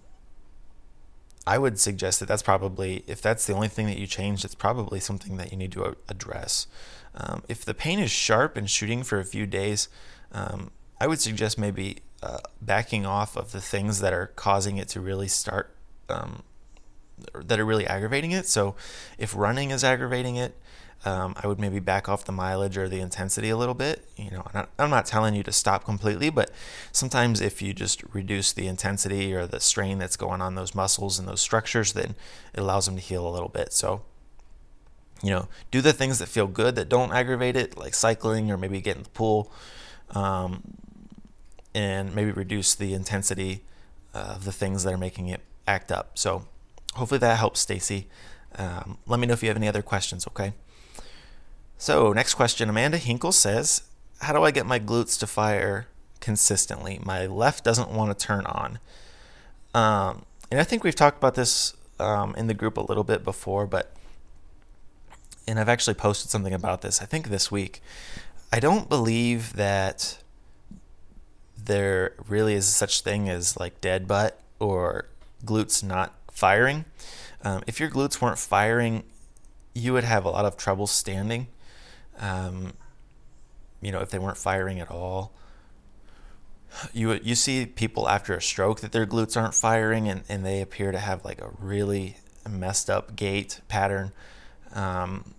I 1.48 1.58
would 1.58 1.80
suggest 1.80 2.20
that 2.20 2.28
that's 2.28 2.44
probably, 2.44 3.06
if 3.08 3.22
that's 3.22 3.48
the 3.48 3.54
only 3.54 3.70
thing 3.70 3.86
that 3.86 3.98
you 3.98 4.06
changed, 4.06 4.44
it's 4.44 4.54
probably 4.54 5.00
something 5.00 5.38
that 5.38 5.50
you 5.52 5.58
need 5.58 5.72
to 5.72 5.96
address. 6.10 6.68
Um, 7.16 7.42
if 7.48 7.64
the 7.64 7.74
pain 7.74 8.00
is 8.00 8.12
sharp 8.12 8.58
and 8.58 8.70
shooting 8.70 9.02
for 9.02 9.18
a 9.18 9.24
few 9.24 9.46
days, 9.46 9.88
um, 10.34 10.72
I 11.00 11.08
would 11.08 11.22
suggest 11.22 11.58
maybe 11.58 12.00
uh, 12.22 12.40
backing 12.62 13.06
off 13.06 13.38
of 13.38 13.54
the 13.54 13.62
things 13.62 14.02
that 14.02 14.12
are 14.12 14.28
causing 14.36 14.76
it 14.76 14.90
to 14.90 15.00
really 15.00 15.30
start 15.30 15.74
um, 16.10 16.44
that 17.34 17.60
are 17.60 17.66
really 17.66 17.88
aggravating 17.88 18.32
it. 18.32 18.46
So 18.46 18.76
if 19.18 19.34
running 19.34 19.72
is 19.72 19.86
aggravating 19.86 20.36
it, 20.36 20.54
um, 21.06 21.36
I 21.42 21.48
would 21.48 21.60
maybe 21.60 21.80
back 21.80 22.10
off 22.10 22.26
the 22.26 22.32
mileage 22.32 22.78
or 22.78 22.90
the 22.90 23.00
intensity 23.00 23.50
a 23.50 23.58
little 23.58 23.76
bit. 23.76 24.08
You 24.18 24.32
know, 24.32 24.46
not, 24.54 24.70
I'm 24.80 24.90
not 24.90 25.06
telling 25.06 25.36
you 25.36 25.44
to 25.44 25.52
stop 25.52 25.86
completely, 25.86 26.30
but 26.30 26.52
sometimes 26.92 27.40
if 27.40 27.62
you 27.62 27.74
just 27.74 28.04
reduce 28.14 28.52
the 28.52 28.68
intensity 28.68 29.34
or 29.34 29.46
the 29.46 29.60
strain 29.60 30.00
that's 30.00 30.18
going 30.18 30.42
on 30.42 30.56
those 30.56 30.74
muscles 30.74 31.20
and 31.20 31.28
those 31.28 31.42
structures, 31.42 31.94
then 31.94 32.16
it 32.54 32.60
allows 32.60 32.88
them 32.88 32.96
to 32.96 33.02
heal 33.02 33.28
a 33.28 33.30
little 33.30 33.50
bit. 33.50 33.74
So, 33.74 34.02
you 35.22 35.30
know, 35.30 35.48
do 35.72 35.82
the 35.82 35.94
things 35.94 36.20
that 36.20 36.28
feel 36.28 36.48
good 36.48 36.76
that 36.76 36.90
don't 36.90 37.14
aggravate 37.14 37.56
it, 37.56 37.78
like 37.78 37.94
cycling 37.94 38.52
or 38.52 38.58
maybe 38.58 38.82
get 38.82 38.98
in 38.98 39.04
the 39.04 39.10
pool, 39.10 39.52
um, 40.12 40.64
and 41.76 42.14
maybe 42.16 42.32
reduce 42.32 42.74
the 42.74 42.94
intensity 42.94 43.64
of 44.14 44.46
the 44.46 44.52
things 44.52 44.84
that 44.84 44.94
are 44.94 44.98
making 44.98 45.28
it 45.28 45.42
act 45.68 45.92
up. 45.92 46.18
So, 46.18 46.48
hopefully 46.96 47.20
that 47.20 47.38
helps, 47.38 47.60
Stacy. 47.60 48.08
Um, 48.56 48.98
let 49.06 49.20
me 49.20 49.28
know 49.28 49.34
if 49.34 49.44
you 49.44 49.50
have 49.50 49.58
any 49.58 49.68
other 49.68 49.84
questions, 49.84 50.26
okay? 50.28 50.54
So, 51.80 52.12
next 52.12 52.34
question 52.34 52.70
Amanda 52.70 52.98
Hinkle 52.98 53.32
says, 53.32 53.84
How 54.22 54.34
do 54.34 54.44
I 54.44 54.50
get 54.50 54.66
my 54.66 54.80
glutes 54.80 55.18
to 55.20 55.28
fire 55.28 55.88
consistently? 56.20 57.00
My 57.04 57.28
left 57.28 57.64
doesn't 57.64 57.92
want 57.92 58.18
to 58.18 58.26
turn 58.26 58.48
on. 58.48 58.80
Um, 59.76 60.26
and 60.50 60.60
I 60.60 60.64
think 60.64 60.84
we've 60.84 60.96
talked 60.96 61.20
about 61.20 61.36
this 61.36 61.76
um, 62.00 62.34
in 62.36 62.48
the 62.48 62.56
group 62.56 62.78
a 62.78 62.82
little 62.82 63.04
bit 63.04 63.24
before, 63.24 63.68
but, 63.68 63.92
and 65.48 65.60
I've 65.60 65.70
actually 65.70 65.94
posted 65.94 66.32
something 66.32 66.54
about 66.54 66.82
this, 66.82 67.00
I 67.00 67.06
think 67.06 67.30
this 67.30 67.52
week. 67.52 67.82
I 68.52 68.60
don't 68.60 68.90
believe 68.90 69.54
that 69.54 70.18
there 71.64 72.16
really 72.28 72.56
is 72.56 72.66
such 72.66 73.02
thing 73.02 73.30
as 73.30 73.60
like 73.60 73.82
dead 73.82 74.08
butt 74.08 74.42
or 74.58 75.06
glutes 75.46 75.84
not 75.84 76.16
firing. 76.32 76.86
Um, 77.44 77.62
if 77.68 77.80
your 77.80 77.92
glutes 77.92 78.20
weren't 78.20 78.40
firing, 78.40 79.04
you 79.76 79.94
would 79.94 80.06
have 80.06 80.26
a 80.26 80.30
lot 80.30 80.46
of 80.46 80.58
trouble 80.58 80.88
standing 80.88 81.48
um, 82.20 82.74
you 83.82 83.92
know, 83.92 84.00
if 84.00 84.10
they 84.10 84.20
weren't 84.20 84.38
firing 84.38 84.80
at 84.80 84.90
all. 84.90 85.32
You 86.94 87.14
you 87.24 87.36
see 87.36 87.66
people 87.66 88.10
after 88.10 88.34
a 88.34 88.42
stroke 88.42 88.82
that 88.82 88.92
their 88.92 89.06
glutes 89.06 89.40
aren't 89.42 89.54
firing 89.54 90.08
and, 90.10 90.24
and 90.28 90.46
they 90.46 90.62
appear 90.62 90.92
to 90.92 91.00
have 91.00 91.24
like 91.24 91.42
a 91.42 91.50
really 91.60 92.18
messed 92.50 92.90
up 92.90 93.16
gait 93.16 93.62
pattern. 93.68 94.12
Um, 94.74 95.34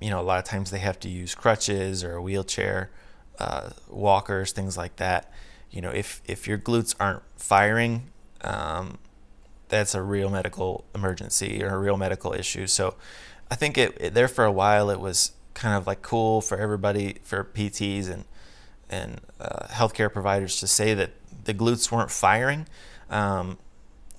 you 0.00 0.10
know, 0.10 0.20
a 0.20 0.22
lot 0.22 0.38
of 0.38 0.44
times 0.44 0.70
they 0.70 0.78
have 0.78 0.98
to 1.00 1.08
use 1.08 1.34
crutches 1.34 2.02
or 2.02 2.14
a 2.14 2.22
wheelchair, 2.22 2.90
uh, 3.38 3.70
walkers, 3.88 4.52
things 4.52 4.76
like 4.76 4.96
that. 4.96 5.30
You 5.70 5.82
know, 5.82 5.90
if 5.90 6.22
if 6.24 6.48
your 6.48 6.58
glutes 6.58 6.94
aren't 6.98 7.22
firing, 7.36 8.10
um, 8.40 8.98
that's 9.68 9.94
a 9.94 10.02
real 10.02 10.30
medical 10.30 10.84
emergency 10.94 11.62
or 11.62 11.70
a 11.70 11.78
real 11.78 11.96
medical 11.96 12.32
issue. 12.32 12.66
So, 12.66 12.94
I 13.50 13.54
think 13.54 13.76
it, 13.76 13.96
it 14.00 14.14
there 14.14 14.28
for 14.28 14.44
a 14.44 14.52
while 14.52 14.90
it 14.90 15.00
was 15.00 15.32
kind 15.54 15.74
of 15.76 15.86
like 15.86 16.02
cool 16.02 16.40
for 16.40 16.58
everybody, 16.58 17.16
for 17.22 17.44
PTs 17.44 18.10
and 18.10 18.24
and 18.90 19.20
uh, 19.40 19.66
healthcare 19.68 20.12
providers 20.12 20.60
to 20.60 20.66
say 20.66 20.94
that 20.94 21.10
the 21.44 21.54
glutes 21.54 21.90
weren't 21.90 22.10
firing. 22.10 22.66
Um, 23.10 23.58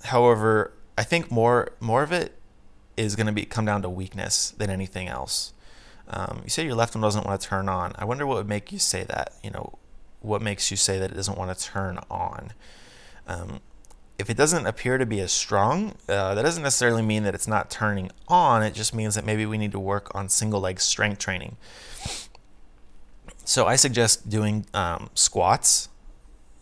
however, 0.04 0.72
I 0.98 1.04
think 1.04 1.30
more 1.30 1.70
more 1.80 2.02
of 2.02 2.12
it 2.12 2.38
is 2.96 3.14
going 3.14 3.26
to 3.26 3.32
be 3.32 3.44
come 3.44 3.64
down 3.64 3.82
to 3.82 3.90
weakness 3.90 4.50
than 4.50 4.70
anything 4.70 5.08
else. 5.08 5.52
Um, 6.08 6.42
you 6.44 6.50
say 6.50 6.64
your 6.64 6.74
left 6.74 6.94
one 6.94 7.02
doesn't 7.02 7.26
want 7.26 7.40
to 7.40 7.46
turn 7.46 7.68
on. 7.68 7.92
I 7.96 8.04
wonder 8.04 8.26
what 8.26 8.36
would 8.36 8.48
make 8.48 8.72
you 8.72 8.78
say 8.78 9.04
that. 9.04 9.34
You 9.42 9.50
know, 9.50 9.78
what 10.20 10.40
makes 10.40 10.70
you 10.70 10.76
say 10.76 10.98
that 10.98 11.10
it 11.10 11.14
doesn't 11.14 11.36
want 11.36 11.56
to 11.56 11.64
turn 11.64 11.98
on? 12.10 12.52
Um, 13.26 13.60
if 14.18 14.30
it 14.30 14.36
doesn't 14.36 14.66
appear 14.66 14.98
to 14.98 15.06
be 15.06 15.20
as 15.20 15.30
strong, 15.30 15.94
uh, 16.08 16.34
that 16.34 16.42
doesn't 16.42 16.62
necessarily 16.62 17.02
mean 17.02 17.24
that 17.24 17.34
it's 17.34 17.46
not 17.46 17.70
turning 17.70 18.10
on. 18.28 18.62
It 18.62 18.74
just 18.74 18.94
means 18.94 19.14
that 19.14 19.24
maybe 19.24 19.44
we 19.44 19.58
need 19.58 19.72
to 19.72 19.78
work 19.78 20.10
on 20.14 20.28
single 20.28 20.60
leg 20.60 20.80
strength 20.80 21.18
training. 21.18 21.56
So 23.44 23.66
I 23.66 23.76
suggest 23.76 24.28
doing 24.28 24.66
um, 24.72 25.10
squats. 25.14 25.88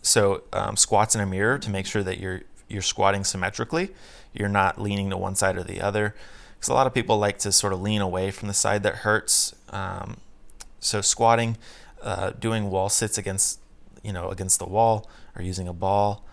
So 0.02 0.42
um, 0.52 0.76
squats 0.76 1.14
in 1.14 1.20
a 1.20 1.26
mirror 1.26 1.58
to 1.58 1.70
make 1.70 1.86
sure 1.86 2.02
that 2.02 2.18
you're 2.18 2.42
you're 2.68 2.82
squatting 2.82 3.24
symmetrically. 3.24 3.90
You're 4.32 4.48
not 4.48 4.80
leaning 4.80 5.10
to 5.10 5.16
one 5.16 5.36
side 5.36 5.56
or 5.56 5.62
the 5.62 5.80
other. 5.80 6.14
Because 6.56 6.68
a 6.68 6.74
lot 6.74 6.86
of 6.86 6.94
people 6.94 7.18
like 7.18 7.38
to 7.38 7.52
sort 7.52 7.72
of 7.72 7.80
lean 7.80 8.00
away 8.00 8.30
from 8.30 8.48
the 8.48 8.54
side 8.54 8.82
that 8.82 8.96
hurts. 8.96 9.54
Um, 9.70 10.18
so 10.80 11.00
squatting, 11.00 11.56
uh, 12.02 12.30
doing 12.30 12.70
wall 12.70 12.88
sits 12.88 13.16
against 13.16 13.60
you 14.02 14.12
know 14.12 14.28
against 14.28 14.58
the 14.58 14.66
wall 14.66 15.08
or 15.36 15.42
using 15.42 15.68
a 15.68 15.72
ball. 15.72 16.24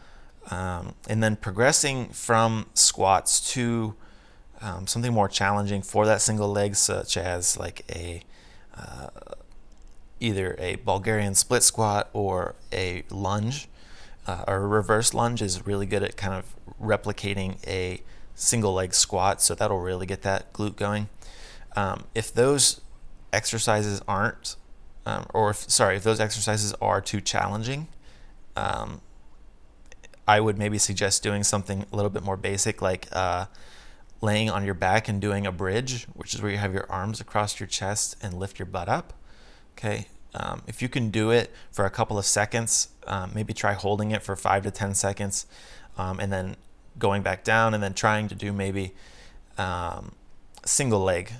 Um, 0.49 0.95
and 1.07 1.21
then 1.21 1.35
progressing 1.35 2.09
from 2.09 2.67
squats 2.73 3.53
to 3.53 3.95
um, 4.61 4.87
something 4.87 5.13
more 5.13 5.29
challenging 5.29 5.81
for 5.81 6.05
that 6.05 6.21
single 6.21 6.49
leg, 6.49 6.75
such 6.75 7.17
as 7.17 7.57
like 7.57 7.83
a 7.93 8.23
uh, 8.75 9.07
either 10.19 10.55
a 10.59 10.75
Bulgarian 10.77 11.35
split 11.35 11.63
squat 11.63 12.09
or 12.13 12.55
a 12.71 13.03
lunge. 13.09 13.67
Uh, 14.27 14.43
or 14.47 14.57
a 14.57 14.67
reverse 14.67 15.15
lunge 15.15 15.41
is 15.41 15.65
really 15.65 15.87
good 15.87 16.03
at 16.03 16.15
kind 16.15 16.33
of 16.33 16.55
replicating 16.79 17.57
a 17.67 18.01
single 18.35 18.73
leg 18.73 18.93
squat, 18.93 19.41
so 19.41 19.55
that'll 19.55 19.79
really 19.79 20.05
get 20.05 20.21
that 20.21 20.53
glute 20.53 20.75
going. 20.75 21.09
Um, 21.75 22.05
if 22.13 22.31
those 22.31 22.81
exercises 23.33 24.01
aren't, 24.07 24.57
um, 25.05 25.25
or 25.33 25.49
if, 25.49 25.57
sorry, 25.69 25.97
if 25.97 26.03
those 26.03 26.19
exercises 26.19 26.73
are 26.81 27.01
too 27.01 27.19
challenging, 27.19 27.87
um, 28.55 29.01
I 30.27 30.39
would 30.39 30.57
maybe 30.57 30.77
suggest 30.77 31.23
doing 31.23 31.43
something 31.43 31.85
a 31.91 31.95
little 31.95 32.11
bit 32.11 32.23
more 32.23 32.37
basic, 32.37 32.81
like 32.81 33.07
uh, 33.11 33.45
laying 34.21 34.49
on 34.49 34.63
your 34.63 34.73
back 34.73 35.07
and 35.07 35.19
doing 35.19 35.45
a 35.45 35.51
bridge, 35.51 36.05
which 36.13 36.33
is 36.33 36.41
where 36.41 36.51
you 36.51 36.57
have 36.57 36.73
your 36.73 36.89
arms 36.89 37.19
across 37.19 37.59
your 37.59 37.67
chest 37.67 38.15
and 38.21 38.33
lift 38.33 38.59
your 38.59 38.65
butt 38.65 38.87
up. 38.87 39.13
Okay. 39.77 40.07
Um, 40.33 40.61
if 40.67 40.81
you 40.81 40.87
can 40.87 41.09
do 41.09 41.31
it 41.31 41.51
for 41.71 41.85
a 41.85 41.89
couple 41.89 42.17
of 42.17 42.25
seconds, 42.25 42.89
um, 43.07 43.31
maybe 43.33 43.53
try 43.53 43.73
holding 43.73 44.11
it 44.11 44.23
for 44.23 44.35
five 44.35 44.63
to 44.63 44.71
10 44.71 44.93
seconds 44.93 45.45
um, 45.97 46.19
and 46.19 46.31
then 46.31 46.55
going 46.97 47.21
back 47.21 47.43
down 47.43 47.73
and 47.73 47.83
then 47.83 47.93
trying 47.93 48.27
to 48.29 48.35
do 48.35 48.53
maybe 48.53 48.93
um, 49.57 50.13
single 50.65 51.01
leg 51.01 51.33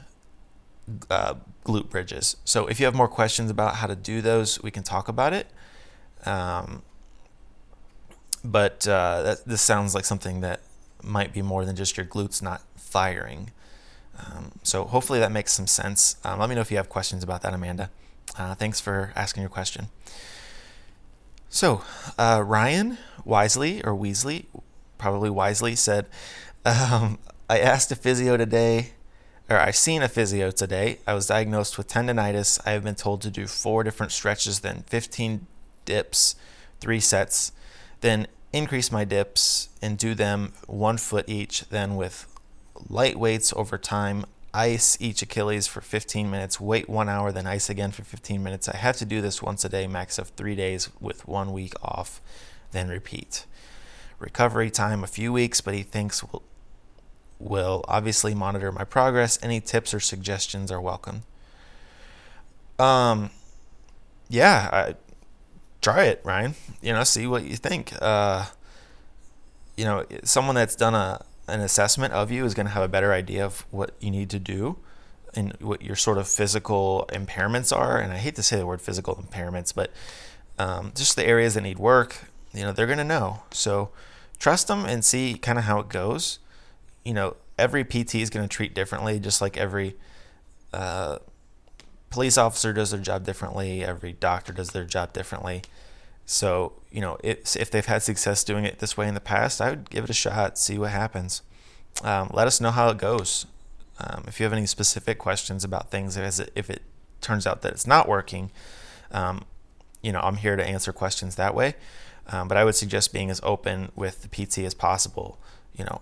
uh, 1.10 1.36
glute 1.66 1.90
bridges. 1.90 2.38
So 2.44 2.68
if 2.68 2.80
you 2.80 2.86
have 2.86 2.96
more 2.96 3.08
questions 3.08 3.50
about 3.50 3.76
how 3.76 3.88
to 3.88 3.96
do 3.96 4.22
those, 4.22 4.62
we 4.62 4.72
can 4.72 4.84
talk 4.84 5.08
about 5.08 5.34
it. 5.34 5.48
Um, 6.26 6.82
but 8.44 8.88
uh, 8.88 9.22
that, 9.24 9.46
this 9.46 9.62
sounds 9.62 9.94
like 9.94 10.06
something 10.06 10.42
that 10.42 10.62
might 11.04 11.34
be 11.34 11.42
more 11.42 11.66
than 11.66 11.76
just 11.76 11.98
your 11.98 12.06
glutes 12.06 12.42
not 12.42 12.62
firing. 12.76 13.52
Um, 14.20 14.52
so 14.64 14.86
hopefully 14.86 15.20
that 15.20 15.32
makes 15.32 15.54
some 15.54 15.68
sense. 15.68 16.16
Um, 16.24 16.40
let 16.40 16.50
me 16.50 16.56
know 16.56 16.62
if 16.62 16.72
you 16.72 16.78
have 16.78 16.90
questions 16.90 17.24
about 17.24 17.42
that, 17.42 17.54
Amanda. 17.54 17.90
Uh, 18.38 18.56
thanks 18.56 18.80
for 18.80 19.12
asking 19.16 19.42
your 19.42 19.50
question. 19.50 19.88
So 21.50 21.84
uh, 22.18 22.44
Ryan 22.46 22.98
Wisely 23.26 23.84
or 23.84 23.94
Weasley, 23.94 24.46
probably 24.98 25.30
Wisely, 25.30 25.76
said, 25.76 26.06
um, 26.66 27.20
"I 27.50 27.60
asked 27.60 27.92
a 27.92 27.96
physio 27.96 28.38
today." 28.38 28.92
Or 29.50 29.58
I've 29.58 29.76
seen 29.76 30.02
a 30.02 30.08
physio 30.08 30.50
today. 30.50 31.00
I 31.06 31.14
was 31.14 31.28
diagnosed 31.28 31.78
with 31.78 31.90
tendonitis. 31.90 32.62
I 32.66 32.72
have 32.72 32.86
been 32.86 32.96
told 32.96 33.22
to 33.24 33.30
do 33.30 33.48
four 33.48 33.84
different 33.84 34.14
stretches, 34.14 34.62
then 34.62 34.86
15 34.88 35.46
dips, 35.84 36.36
three 36.80 37.02
sets 37.02 37.52
then 38.02 38.28
increase 38.54 38.92
my 38.92 39.06
dips 39.06 39.70
and 39.82 39.98
do 39.98 40.14
them 40.14 40.54
one 40.68 40.98
foot 40.98 41.28
each, 41.28 41.62
then 41.70 41.96
with 41.96 42.28
light 42.90 43.18
weights 43.18 43.54
over 43.56 43.78
time, 43.78 44.26
ice 44.54 44.98
each 45.00 45.22
Achilles 45.22 45.68
for 45.68 45.82
15 45.82 46.30
minutes, 46.30 46.60
wait 46.60 46.90
one 46.90 47.08
hour, 47.08 47.32
then 47.32 47.48
ice 47.48 47.70
again 47.70 47.92
for 47.92 48.04
15 48.04 48.44
minutes. 48.44 48.68
I 48.68 48.78
have 48.78 48.98
to 48.98 49.06
do 49.06 49.22
this 49.22 49.42
once 49.42 49.64
a 49.64 49.70
day, 49.70 49.88
max 49.88 50.18
of 50.18 50.30
three 50.30 50.56
days 50.56 50.90
with 51.00 51.28
one 51.28 51.54
week 51.54 51.74
off, 51.82 52.22
then 52.72 52.90
repeat. 52.90 53.46
Recovery 54.20 54.70
time 54.70 55.04
a 55.04 55.08
few 55.08 55.32
weeks, 55.32 55.62
but 55.62 55.74
he 55.74 55.84
thinks 55.84 56.24
will 56.24 56.44
will 57.40 57.84
obviously 57.88 58.36
monitor 58.36 58.72
my 58.72 58.84
progress. 58.84 59.40
Any 59.42 59.60
tips 59.60 59.96
or 59.96 60.00
suggestions 60.00 60.72
are 60.72 60.80
welcome. 60.80 61.24
Um, 62.78 63.32
yeah, 64.30 64.70
I, 64.72 64.96
try 65.82 66.06
it, 66.06 66.22
Ryan. 66.24 66.56
You 66.82 66.94
know, 66.94 67.04
see 67.04 67.28
what 67.28 67.44
you 67.44 67.58
think. 67.58 67.94
Uh, 68.02 68.46
you 69.76 69.86
know, 69.86 70.06
someone 70.24 70.56
that's 70.56 70.76
done 70.76 70.96
a 70.96 71.26
an 71.48 71.60
assessment 71.60 72.14
of 72.14 72.32
you 72.32 72.46
is 72.46 72.54
going 72.54 72.66
to 72.66 72.72
have 72.72 72.84
a 72.84 72.88
better 72.88 73.12
idea 73.12 73.46
of 73.46 73.66
what 73.72 73.92
you 74.00 74.10
need 74.10 74.30
to 74.30 74.40
do 74.40 74.78
and 75.34 75.54
what 75.60 75.82
your 75.82 75.96
sort 75.96 76.18
of 76.18 76.28
physical 76.28 77.10
impairments 77.12 77.76
are. 77.76 77.98
And 77.98 78.14
I 78.14 78.18
hate 78.18 78.36
to 78.36 78.44
say 78.44 78.58
the 78.58 78.66
word 78.66 78.82
physical 78.82 79.16
impairments, 79.16 79.74
but 79.74 79.92
um, 80.58 80.94
just 80.96 81.16
the 81.16 81.26
areas 81.26 81.56
that 81.56 81.62
need 81.62 81.80
work. 81.80 82.26
You 82.54 82.64
know, 82.64 82.72
they're 82.72 82.86
going 82.86 82.98
to 83.00 83.04
know. 83.04 83.42
So 83.52 83.90
trust 84.40 84.68
them 84.68 84.86
and 84.86 85.04
see 85.04 85.36
kind 85.36 85.58
of 85.58 85.66
how 85.66 85.80
it 85.80 85.90
goes. 85.90 86.40
You 87.04 87.14
know, 87.14 87.36
every 87.58 87.84
PT 87.84 88.16
is 88.16 88.30
going 88.30 88.48
to 88.48 88.54
treat 88.54 88.74
differently, 88.74 89.20
just 89.20 89.42
like 89.42 89.58
every 89.58 89.96
uh, 90.74 91.18
police 92.12 92.38
officer 92.38 92.74
does 92.74 92.92
their 92.92 93.00
job 93.00 93.26
differently. 93.26 93.84
Every 93.84 94.14
doctor 94.14 94.54
does 94.54 94.70
their 94.70 94.86
job 94.86 95.14
differently. 95.14 95.64
So, 96.26 96.74
you 96.92 97.02
know, 97.02 97.18
if 97.24 97.72
they've 97.72 97.86
had 97.86 98.04
success 98.04 98.44
doing 98.44 98.64
it 98.66 98.80
this 98.80 98.96
way 98.96 99.08
in 99.08 99.16
the 99.16 99.20
past, 99.20 99.60
I 99.60 99.72
would 99.72 99.90
give 99.90 100.04
it 100.04 100.10
a 100.10 100.14
shot, 100.14 100.58
see 100.58 100.78
what 100.78 100.92
happens. 100.92 101.42
um, 102.04 102.30
let 102.32 102.48
us 102.48 102.62
know 102.62 102.72
how 102.72 102.90
it 102.90 102.98
goes. 102.98 103.48
Um, 104.00 104.24
if 104.28 104.40
you 104.40 104.46
have 104.46 104.54
any 104.54 104.66
specific 104.66 105.18
questions 105.18 105.64
about 105.64 105.92
things, 105.92 106.18
as 106.18 106.40
it, 106.40 106.52
if 106.56 106.70
it 106.70 106.84
turns 107.20 107.46
out 107.46 107.62
that 107.64 107.74
it's 107.74 107.86
not 107.86 108.08
working, 108.08 108.52
um, 109.12 109.46
you 110.02 110.12
know, 110.12 110.22
I'm 110.22 110.38
here 110.38 110.56
to 110.56 110.64
answer 110.64 110.94
questions 110.94 111.36
that 111.36 111.54
way. 111.54 111.76
Um, 112.28 112.48
but 112.48 112.58
I 112.58 112.64
would 112.64 112.76
suggest 112.76 113.14
being 113.14 113.30
as 113.30 113.42
open 113.44 113.92
with 113.96 114.22
the 114.22 114.30
PT 114.30 114.60
as 114.60 114.74
possible. 114.74 115.38
You 115.74 115.86
know, 115.86 116.02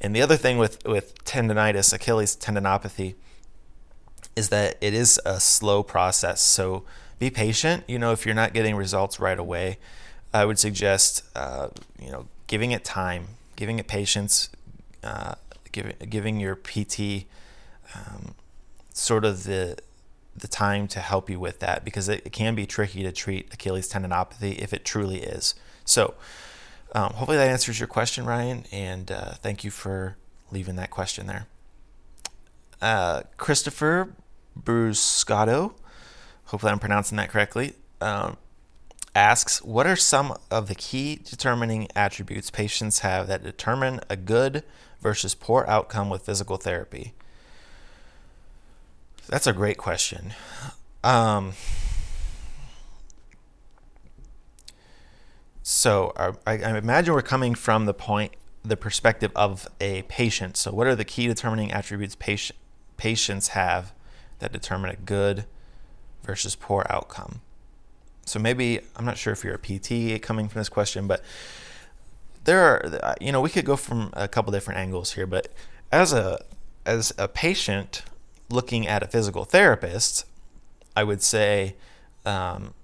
and 0.00 0.14
the 0.14 0.22
other 0.22 0.36
thing 0.36 0.58
with 0.58 0.84
with 0.86 1.24
tendonitis, 1.24 1.92
Achilles 1.92 2.36
tendinopathy, 2.36 3.14
is 4.40 4.48
that 4.48 4.76
it 4.80 4.94
is 4.94 5.20
a 5.26 5.38
slow 5.38 5.82
process. 5.82 6.40
So 6.40 6.82
be 7.18 7.30
patient. 7.30 7.84
You 7.86 7.98
know, 7.98 8.10
if 8.12 8.24
you're 8.24 8.34
not 8.34 8.54
getting 8.54 8.74
results 8.74 9.20
right 9.20 9.38
away, 9.38 9.78
I 10.32 10.44
would 10.46 10.58
suggest 10.58 11.22
uh, 11.36 11.68
you 12.02 12.10
know 12.10 12.26
giving 12.46 12.72
it 12.72 12.82
time, 12.84 13.28
giving 13.54 13.78
it 13.78 13.86
patience, 13.86 14.48
uh, 15.04 15.34
giving 15.70 15.94
giving 16.08 16.40
your 16.40 16.56
PT 16.56 17.26
um, 17.94 18.34
sort 18.92 19.24
of 19.24 19.44
the 19.44 19.76
the 20.34 20.48
time 20.48 20.88
to 20.88 21.00
help 21.00 21.28
you 21.28 21.38
with 21.38 21.58
that 21.58 21.84
because 21.84 22.08
it, 22.08 22.22
it, 22.24 22.32
can 22.32 22.54
be 22.54 22.64
tricky 22.64 23.02
to 23.02 23.12
treat 23.12 23.52
Achilles 23.52 23.92
tendinopathy 23.92 24.56
if 24.58 24.72
it 24.72 24.84
truly 24.84 25.18
is. 25.18 25.54
So, 25.84 26.14
um, 26.94 27.12
hopefully 27.14 27.36
that 27.36 27.48
answers 27.48 27.78
your 27.78 27.88
question, 27.88 28.24
Ryan, 28.24 28.64
and 28.72 29.10
uh, 29.10 29.32
thank 29.42 29.64
you 29.64 29.70
for 29.70 30.16
leaving 30.50 30.76
that 30.76 30.90
question 30.90 31.26
there. 31.26 31.46
Uh, 32.80 33.22
Christopher 33.36 34.14
Bruscato, 34.62 35.72
hopefully 36.46 36.72
I'm 36.72 36.78
pronouncing 36.78 37.16
that 37.16 37.30
correctly, 37.30 37.74
um, 38.00 38.36
asks 39.14 39.62
What 39.62 39.86
are 39.86 39.96
some 39.96 40.36
of 40.50 40.68
the 40.68 40.74
key 40.74 41.20
determining 41.22 41.88
attributes 41.94 42.50
patients 42.50 43.00
have 43.00 43.26
that 43.28 43.42
determine 43.42 44.00
a 44.08 44.16
good 44.16 44.62
versus 45.00 45.34
poor 45.34 45.64
outcome 45.68 46.10
with 46.10 46.22
physical 46.22 46.56
therapy? 46.56 47.14
That's 49.28 49.46
a 49.46 49.52
great 49.52 49.78
question. 49.78 50.34
Um, 51.04 51.52
so 55.62 56.12
I, 56.16 56.32
I 56.46 56.76
imagine 56.76 57.14
we're 57.14 57.22
coming 57.22 57.54
from 57.54 57.86
the 57.86 57.94
point, 57.94 58.32
the 58.64 58.76
perspective 58.76 59.30
of 59.36 59.68
a 59.80 60.02
patient. 60.02 60.56
So, 60.56 60.72
what 60.72 60.86
are 60.86 60.96
the 60.96 61.04
key 61.04 61.26
determining 61.26 61.70
attributes 61.70 62.16
patient, 62.16 62.58
patients 62.96 63.48
have 63.48 63.92
that 64.40 64.52
determine 64.52 64.90
a 64.90 64.96
good 64.96 65.46
versus 66.22 66.56
poor 66.56 66.86
outcome? 66.90 67.40
So 68.26 68.38
maybe 68.38 68.80
I'm 68.96 69.04
not 69.04 69.18
sure 69.18 69.32
if 69.32 69.42
you're 69.42 69.54
a 69.54 69.58
PT 69.58 70.22
coming 70.22 70.48
from 70.48 70.60
this 70.60 70.68
question, 70.68 71.06
but 71.06 71.22
there 72.44 72.60
are 73.04 73.16
you 73.20 73.32
know 73.32 73.40
we 73.40 73.50
could 73.50 73.64
go 73.64 73.76
from 73.76 74.10
a 74.12 74.28
couple 74.28 74.52
different 74.52 74.80
angles 74.80 75.12
here. 75.12 75.26
But 75.26 75.48
as 75.92 76.12
a 76.12 76.38
as 76.86 77.12
a 77.18 77.28
patient, 77.28 78.02
looking 78.48 78.86
at 78.86 79.02
a 79.02 79.06
physical 79.06 79.44
therapist, 79.44 80.26
I 80.96 81.04
would 81.04 81.22
say, 81.22 81.76
um, 82.24 82.74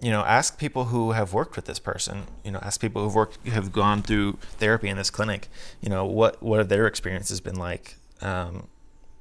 you 0.00 0.10
know, 0.10 0.20
ask 0.20 0.58
people 0.58 0.86
who 0.86 1.12
have 1.12 1.32
worked 1.32 1.56
with 1.56 1.64
this 1.64 1.78
person. 1.78 2.24
You 2.44 2.52
know, 2.52 2.60
ask 2.62 2.80
people 2.80 3.02
who've 3.02 3.14
worked, 3.14 3.46
have 3.48 3.72
gone 3.72 4.02
through 4.02 4.38
therapy 4.58 4.88
in 4.88 4.96
this 4.96 5.10
clinic. 5.10 5.48
You 5.80 5.88
know, 5.88 6.04
what 6.04 6.42
what 6.42 6.58
have 6.58 6.68
their 6.68 6.86
experiences 6.86 7.40
been 7.40 7.56
like? 7.56 7.96
Um, 8.20 8.68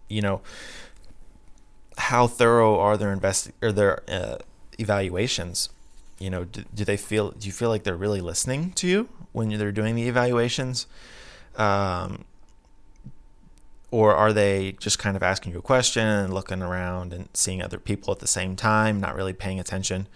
you 0.10 0.22
know, 0.22 0.42
how 1.98 2.28
thorough 2.28 2.80
are 2.80 2.98
their 2.98 3.12
invest 3.12 3.52
or 3.62 3.72
their 3.72 4.04
uh, 4.10 4.38
evaluations? 4.78 5.70
You 6.20 6.30
know, 6.30 6.46
do, 6.46 6.64
do, 6.74 6.86
they 6.86 6.98
feel? 6.98 7.32
Do 7.32 7.46
you 7.46 7.54
feel 7.54 7.70
like 7.70 7.84
they're 7.84 7.96
really 7.96 8.22
listening 8.22 8.72
to 8.74 8.88
you 8.88 9.10
when 9.34 9.50
they're 9.50 9.72
doing 9.72 9.96
the 9.96 10.08
evaluations? 10.08 10.88
Um, 11.56 12.26
or 13.90 14.14
are 14.14 14.34
they 14.34 14.74
just 14.74 15.00
kind 15.00 15.16
of 15.16 15.24
asking 15.24 15.54
you 15.54 15.60
a 15.60 15.62
question 15.62 16.06
and 16.06 16.34
looking 16.34 16.62
around 16.62 17.14
and 17.14 17.30
seeing 17.34 17.62
other 17.62 17.80
people 17.80 18.14
at 18.14 18.20
the 18.20 18.28
same 18.28 18.56
time, 18.56 19.00
not 19.00 19.16
really 19.16 19.34
paying 19.34 19.60
attention? 19.60 20.08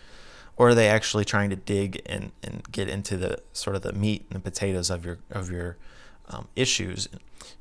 Or 0.58 0.70
are 0.70 0.76
they 0.76 0.90
actually 0.90 1.26
trying 1.26 1.50
to 1.52 1.56
dig 1.56 2.02
and, 2.06 2.32
and 2.44 2.70
get 2.72 2.90
into 2.90 3.18
the 3.18 3.40
sort 3.54 3.76
of 3.76 3.82
the 3.82 3.94
meat 3.94 4.26
and 4.30 4.36
the 4.36 4.44
potatoes 4.44 4.90
of 4.90 5.06
your 5.06 5.20
of 5.32 5.50
your 5.50 5.78
um, 6.32 6.48
issues? 6.56 7.08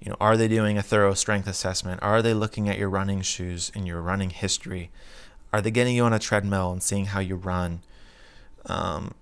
You 0.01 0.11
know, 0.11 0.17
are 0.21 0.37
they 0.37 0.49
doing 0.49 0.79
a 0.79 0.83
thorough 0.83 1.15
strength 1.15 1.47
assessment? 1.47 2.03
Are 2.03 2.23
they 2.23 2.33
looking 2.33 2.69
at 2.69 2.79
your 2.79 2.89
running 2.89 3.21
shoes 3.23 3.71
and 3.75 3.87
your 3.87 4.01
running 4.01 4.31
history? 4.31 4.91
Are 5.53 5.61
they 5.61 5.71
getting 5.71 5.95
you 5.95 6.05
on 6.05 6.13
a 6.13 6.19
treadmill 6.19 6.73
and 6.73 6.83
seeing 6.83 7.07
how 7.07 7.21
you 7.21 7.37
run? 7.37 7.81
Um, 8.67 9.15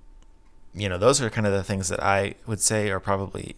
you 0.75 0.89
know, 0.89 0.99
those 0.99 1.21
are 1.21 1.31
kind 1.31 1.47
of 1.47 1.53
the 1.53 1.65
things 1.65 1.89
that 1.89 2.03
I 2.03 2.35
would 2.47 2.61
say 2.61 2.91
are 2.91 3.01
probably 3.01 3.57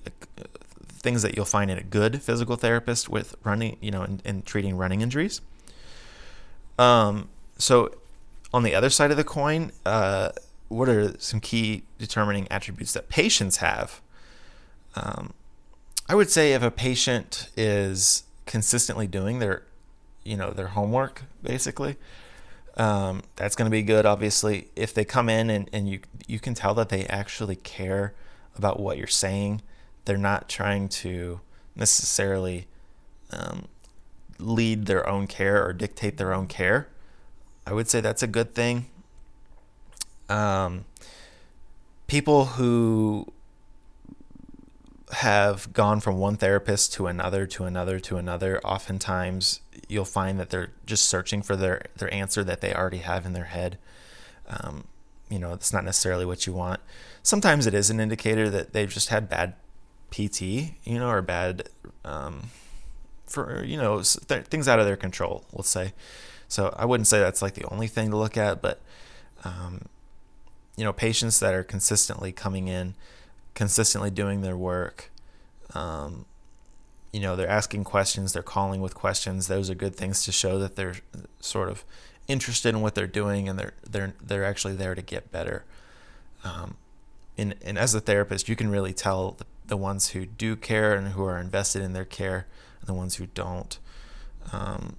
things 0.89 1.23
that 1.23 1.35
you'll 1.35 1.45
find 1.45 1.71
in 1.71 1.79
a 1.79 1.83
good 1.83 2.23
physical 2.23 2.57
therapist 2.57 3.09
with 3.09 3.35
running, 3.43 3.77
you 3.81 3.91
know, 3.91 4.07
and, 4.25 4.47
treating 4.47 4.77
running 4.77 5.01
injuries. 5.01 5.41
Um, 6.79 7.29
so 7.59 7.95
on 8.53 8.63
the 8.63 8.75
other 8.75 8.91
side 8.91 9.11
of 9.11 9.17
the 9.17 9.25
coin, 9.25 9.73
uh, 9.85 10.31
what 10.69 10.89
are 10.89 11.19
some 11.19 11.41
key 11.41 11.83
determining 11.99 12.47
attributes 12.51 12.93
that 12.93 13.09
patients 13.09 13.59
have? 13.59 14.01
Um, 14.95 15.33
I 16.11 16.17
would 16.17 16.29
say 16.29 16.55
if 16.55 16.63
a 16.65 16.73
patient 16.73 17.49
is 17.57 18.25
consistently 18.45 19.07
doing 19.07 19.39
their, 19.39 19.63
you 20.25 20.37
know, 20.37 20.51
their 20.51 20.67
homework, 20.67 21.23
basically, 21.41 21.95
um, 22.77 23.23
that's 23.37 23.55
going 23.55 23.67
to 23.67 23.71
be 23.71 23.83
good. 23.83 24.05
Obviously, 24.05 24.71
if 24.75 24.93
they 24.93 25.05
come 25.05 25.29
in 25.29 25.51
and, 25.51 25.71
and 25.73 25.89
you 25.89 26.01
you 26.27 26.41
can 26.41 26.55
tell 26.55 26.75
that 26.75 26.89
they 26.89 27.07
actually 27.07 27.55
care 27.55 28.13
about 28.57 28.81
what 28.81 28.99
you're 28.99 29.07
saying 29.07 29.63
they're 30.05 30.17
not 30.17 30.49
trying 30.49 30.89
to 30.89 31.41
necessarily 31.77 32.67
um, 33.31 33.67
lead 34.41 34.87
their 34.87 35.09
own 35.09 35.29
care 35.29 35.65
or 35.65 35.73
dictate 35.73 36.17
their 36.17 36.35
own 36.35 36.49
care. 36.49 36.89
I 37.65 37.73
would 37.73 37.89
say 37.89 38.01
that's 38.01 38.23
a 38.23 38.27
good 38.27 38.53
thing. 38.53 38.87
Um, 40.29 40.85
people 42.09 42.47
who 42.47 43.33
have 45.13 45.73
gone 45.73 46.01
from 46.01 46.19
one 46.19 46.37
therapist 46.37 46.93
to 46.93 47.07
another 47.07 47.47
to 47.47 47.65
another 47.65 47.99
to 47.99 48.17
another 48.17 48.61
oftentimes 48.61 49.61
you'll 49.89 50.05
find 50.05 50.39
that 50.39 50.51
they're 50.51 50.73
just 50.87 51.09
searching 51.09 51.43
for 51.43 51.57
their 51.57 51.83
their 51.97 52.13
answer 52.15 52.45
that 52.45 52.61
they 52.61 52.73
already 52.73 52.99
have 52.99 53.27
in 53.27 53.33
their 53.33 53.45
head 53.45 53.77
um, 54.49 54.85
you 55.29 55.39
know 55.39 55.53
it's 55.53 55.73
not 55.73 55.85
necessarily 55.85 56.25
what 56.25 56.47
you 56.47 56.53
want 56.53 56.81
sometimes 57.23 57.67
it 57.67 57.75
is 57.75 57.91
an 57.91 57.99
indicator 57.99 58.49
that 58.49 58.73
they've 58.73 58.91
just 58.91 59.09
had 59.09 59.29
bad 59.29 59.55
PT, 60.11 60.43
you 60.85 60.99
know, 60.99 61.09
or 61.09 61.23
bad 61.23 61.69
um, 62.05 62.51
for 63.27 63.65
you 63.65 63.77
know 63.77 64.03
th- 64.03 64.47
things 64.47 64.69
out 64.69 64.79
of 64.79 64.87
their 64.87 64.97
control. 64.97 65.45
Let's 65.53 65.71
say. 65.71 65.93
So 66.49 66.75
I 66.77 66.85
wouldn't 66.85 67.07
say 67.07 67.21
that's 67.21 67.43
like 67.43 67.55
the 67.55 67.65
only 67.67 67.87
thing 67.87 68.11
to 68.11 68.17
look 68.17 68.37
at, 68.37 68.61
but 68.61 68.81
um, 69.45 69.83
you 70.77 70.85
know, 70.85 70.93
patients 70.93 71.39
that 71.41 71.55
are 71.55 71.63
consistently 71.63 72.33
coming 72.33 72.67
in, 72.67 72.95
consistently 73.55 74.11
doing 74.11 74.43
their 74.43 74.57
work. 74.57 75.11
Um, 75.75 76.27
you 77.13 77.21
know, 77.21 77.35
they're 77.37 77.49
asking 77.49 77.85
questions, 77.85 78.33
they're 78.33 78.43
calling 78.43 78.81
with 78.81 78.95
questions. 78.95 79.49
Those 79.49 79.69
are 79.69 79.75
good 79.75 79.97
things 79.97 80.25
to 80.25 80.33
show 80.33 80.59
that 80.59 80.77
they're 80.77 80.97
sort 81.41 81.69
of 81.69 81.85
interested 82.29 82.71
in 82.71 82.81
what 82.81 82.95
they're 82.95 83.09
doing 83.09 83.49
and 83.49 83.59
they're 83.59 83.73
they're 83.89 84.15
they're 84.23 84.45
actually 84.45 84.77
there 84.77 84.95
to 84.95 85.03
get 85.03 85.33
better. 85.33 85.65
Um, 86.45 86.77
and, 87.37 87.55
and 87.63 87.79
as 87.79 87.95
a 87.95 88.01
therapist, 88.01 88.49
you 88.49 88.57
can 88.57 88.71
really 88.71 88.93
tell 88.93 89.33
the 89.33 89.45
the 89.71 89.77
ones 89.77 90.11
who 90.11 90.27
do 90.27 90.57
care 90.57 90.95
and 90.95 91.09
who 91.09 91.25
are 91.25 91.39
invested 91.39 91.81
in 91.81 91.95
their 91.95 92.05
care, 92.05 92.47
and 92.81 92.89
the 92.89 92.93
ones 92.93 93.15
who 93.15 93.27
don't. 93.27 93.79
Um, 94.53 94.97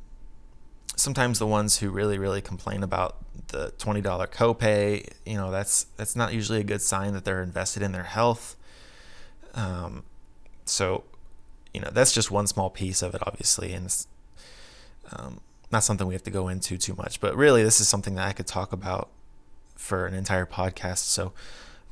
sometimes 1.01 1.39
the 1.39 1.47
ones 1.47 1.79
who 1.79 1.89
really, 1.89 2.17
really 2.17 2.41
complain 2.41 2.83
about 2.83 3.17
the 3.47 3.71
twenty 3.77 4.01
dollar 4.01 4.27
copay, 4.27 5.07
you 5.25 5.35
know, 5.35 5.51
that's 5.51 5.85
that's 5.97 6.15
not 6.15 6.33
usually 6.33 6.59
a 6.59 6.63
good 6.63 6.81
sign 6.81 7.13
that 7.13 7.25
they're 7.25 7.43
invested 7.43 7.83
in 7.83 7.91
their 7.91 8.03
health. 8.03 8.55
Um, 9.53 10.03
so, 10.65 11.03
you 11.73 11.81
know, 11.81 11.89
that's 11.91 12.13
just 12.13 12.31
one 12.31 12.47
small 12.47 12.69
piece 12.69 13.01
of 13.01 13.13
it, 13.13 13.21
obviously, 13.25 13.73
and 13.73 13.85
it's 13.87 14.07
um, 15.11 15.41
not 15.71 15.83
something 15.83 16.07
we 16.07 16.13
have 16.13 16.23
to 16.23 16.31
go 16.31 16.47
into 16.47 16.77
too 16.77 16.95
much. 16.95 17.19
But 17.19 17.35
really, 17.35 17.63
this 17.63 17.81
is 17.81 17.87
something 17.87 18.15
that 18.15 18.27
I 18.27 18.33
could 18.33 18.47
talk 18.47 18.71
about 18.71 19.09
for 19.75 20.05
an 20.05 20.13
entire 20.13 20.45
podcast. 20.45 20.99
So, 20.99 21.33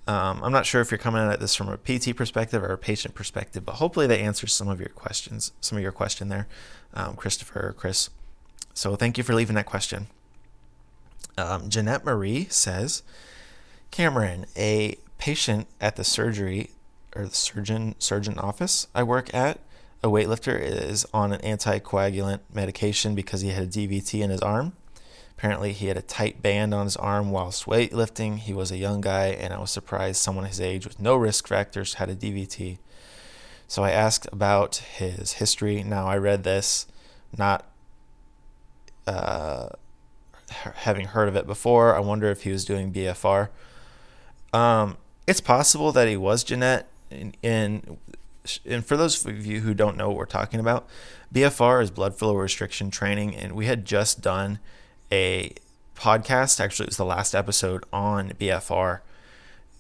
um, 0.08 0.42
I'm 0.44 0.52
not 0.52 0.66
sure 0.66 0.82
if 0.82 0.92
you're 0.92 0.98
coming 0.98 1.22
at 1.22 1.40
this 1.40 1.56
from 1.56 1.70
a 1.70 1.78
PT 1.78 2.16
perspective 2.16 2.64
or 2.64 2.72
a 2.72 2.78
patient 2.78 3.16
perspective, 3.16 3.66
but 3.66 3.76
hopefully 3.76 4.08
that 4.08 4.20
answers 4.20 4.54
some 4.54 4.68
of 4.68 4.80
your 4.80 4.90
questions, 4.90 5.52
some 5.60 5.78
of 5.78 5.82
your 5.82 5.92
question 5.92 6.30
there, 6.30 6.48
um, 6.94 7.16
Christopher 7.16 7.68
or 7.68 7.74
Chris. 7.74 8.10
So 8.80 8.96
thank 8.96 9.18
you 9.18 9.26
for 9.26 9.36
leaving 9.36 9.58
that 9.58 9.66
question. 9.66 10.08
Um, 11.38 11.70
Jeanette 11.70 12.06
Marie 12.06 12.48
says, 12.50 13.04
Cameron, 13.92 14.46
a 14.56 14.98
patient 15.18 15.68
at 15.82 15.98
the 15.98 16.06
surgery 16.06 16.70
or 17.14 17.26
the 17.26 17.36
surgeon 17.36 17.96
surgeon 18.00 18.40
office 18.40 18.88
I 18.96 19.04
work 19.04 19.34
at, 19.34 19.60
a 20.02 20.08
weightlifter 20.08 20.58
is 20.62 21.06
on 21.14 21.34
an 21.34 21.42
anticoagulant 21.42 22.40
medication 22.54 23.16
because 23.16 23.42
he 23.42 23.50
had 23.50 23.64
a 23.64 23.68
DVT 23.68 24.22
in 24.22 24.30
his 24.30 24.42
arm. 24.42 24.72
Apparently, 25.38 25.74
he 25.74 25.88
had 25.88 25.98
a 25.98 26.02
tight 26.02 26.42
band 26.42 26.74
on 26.74 26.86
his 26.86 26.96
arm 26.96 27.32
whilst 27.32 27.66
weightlifting. 27.66 28.38
He 28.38 28.54
was 28.54 28.72
a 28.72 28.78
young 28.78 29.02
guy, 29.02 29.26
and 29.26 29.54
I 29.54 29.60
was 29.60 29.72
surprised 29.72 30.22
someone 30.22 30.46
his 30.46 30.62
age 30.62 30.88
with 30.88 31.02
no 31.02 31.18
risk 31.18 31.50
factors 31.50 31.96
had 31.96 32.10
a 32.10 32.16
DVT. 32.16 32.78
So 33.68 33.84
I 33.84 33.92
asked 33.92 34.30
about 34.32 34.78
his 34.78 35.34
history. 35.34 35.84
Now 35.84 36.08
I 36.08 36.16
read 36.16 36.46
this, 36.46 36.88
not 37.38 37.69
uh, 39.10 39.70
having 40.50 41.08
heard 41.08 41.28
of 41.28 41.36
it 41.36 41.48
before. 41.48 41.96
I 41.96 42.00
wonder 42.00 42.30
if 42.30 42.44
he 42.44 42.52
was 42.52 42.66
doing 42.66 42.92
BFR. 42.94 43.50
Um, 44.54 44.98
it's 45.28 45.42
possible 45.42 45.92
that 45.92 46.08
he 46.08 46.18
was 46.18 46.44
Jeanette. 46.44 46.88
In, 47.12 47.34
in, 47.42 47.98
and 48.66 48.86
for 48.86 48.98
those 48.98 49.26
of 49.26 49.46
you 49.46 49.62
who 49.62 49.74
don't 49.74 49.98
know 49.98 50.10
what 50.10 50.18
we're 50.18 50.26
talking 50.26 50.60
about, 50.60 50.88
BFR 51.34 51.82
is 51.82 51.92
blood 51.92 52.16
flow 52.16 52.36
restriction 52.36 52.92
training, 52.92 53.36
and 53.36 53.54
we 53.54 53.66
had 53.66 53.86
just 53.86 54.22
done 54.22 54.60
a 55.12 55.54
podcast. 55.96 56.60
Actually, 56.60 56.86
it 56.86 56.90
was 56.90 56.98
the 56.98 57.06
last 57.06 57.36
episode 57.36 57.84
on 57.92 58.32
BFR. 58.32 59.02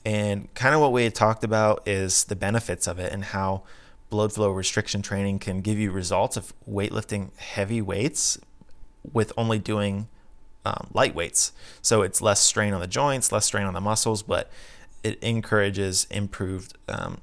And 0.06 0.54
kind 0.54 0.74
of 0.74 0.82
what 0.82 0.92
we 0.92 1.04
had 1.04 1.14
talked 1.14 1.44
about 1.44 1.88
is 1.88 2.24
the 2.24 2.36
benefits 2.36 2.88
of 2.88 3.00
it 3.00 3.12
and 3.12 3.26
how 3.26 3.64
blood 4.10 4.34
flow 4.34 4.50
restriction 4.50 5.02
training 5.02 5.40
can 5.40 5.62
give 5.62 5.78
you 5.78 5.92
results 5.92 6.36
of 6.36 6.54
weightlifting 6.68 7.36
heavy 7.38 7.82
weights 7.82 8.40
with 9.14 9.32
only 9.38 9.60
doing 9.60 10.08
um, 10.66 10.90
light 10.94 11.16
weights. 11.16 11.52
So 11.82 12.02
it's 12.02 12.22
less 12.22 12.42
strain 12.42 12.74
on 12.74 12.82
the 12.82 12.88
joints, 12.88 13.32
less 13.32 13.46
strain 13.46 13.66
on 13.66 13.74
the 13.74 13.82
muscles, 13.82 14.24
but 14.24 14.50
it 15.04 15.18
encourages 15.24 16.06
improved 16.10 16.78
um, 16.88 17.22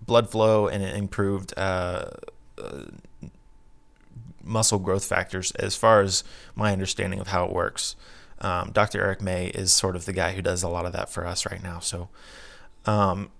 blood 0.00 0.30
flow 0.30 0.68
and 0.68 0.82
improved 0.82 1.54
uh, 1.56 2.10
uh, 2.58 2.82
muscle 4.42 4.78
growth 4.78 5.04
factors 5.04 5.52
as 5.52 5.76
far 5.76 6.00
as 6.00 6.24
my 6.54 6.72
understanding 6.72 7.20
of 7.20 7.28
how 7.28 7.44
it 7.44 7.52
works. 7.52 7.96
Um, 8.40 8.70
Dr. 8.72 9.00
Eric 9.02 9.20
May 9.20 9.48
is 9.48 9.72
sort 9.72 9.96
of 9.96 10.04
the 10.04 10.12
guy 10.12 10.32
who 10.32 10.42
does 10.42 10.62
a 10.62 10.68
lot 10.68 10.86
of 10.86 10.92
that 10.92 11.10
for 11.10 11.26
us 11.26 11.44
right 11.46 11.62
now. 11.62 11.80
So 11.80 12.08
um, 12.86 13.30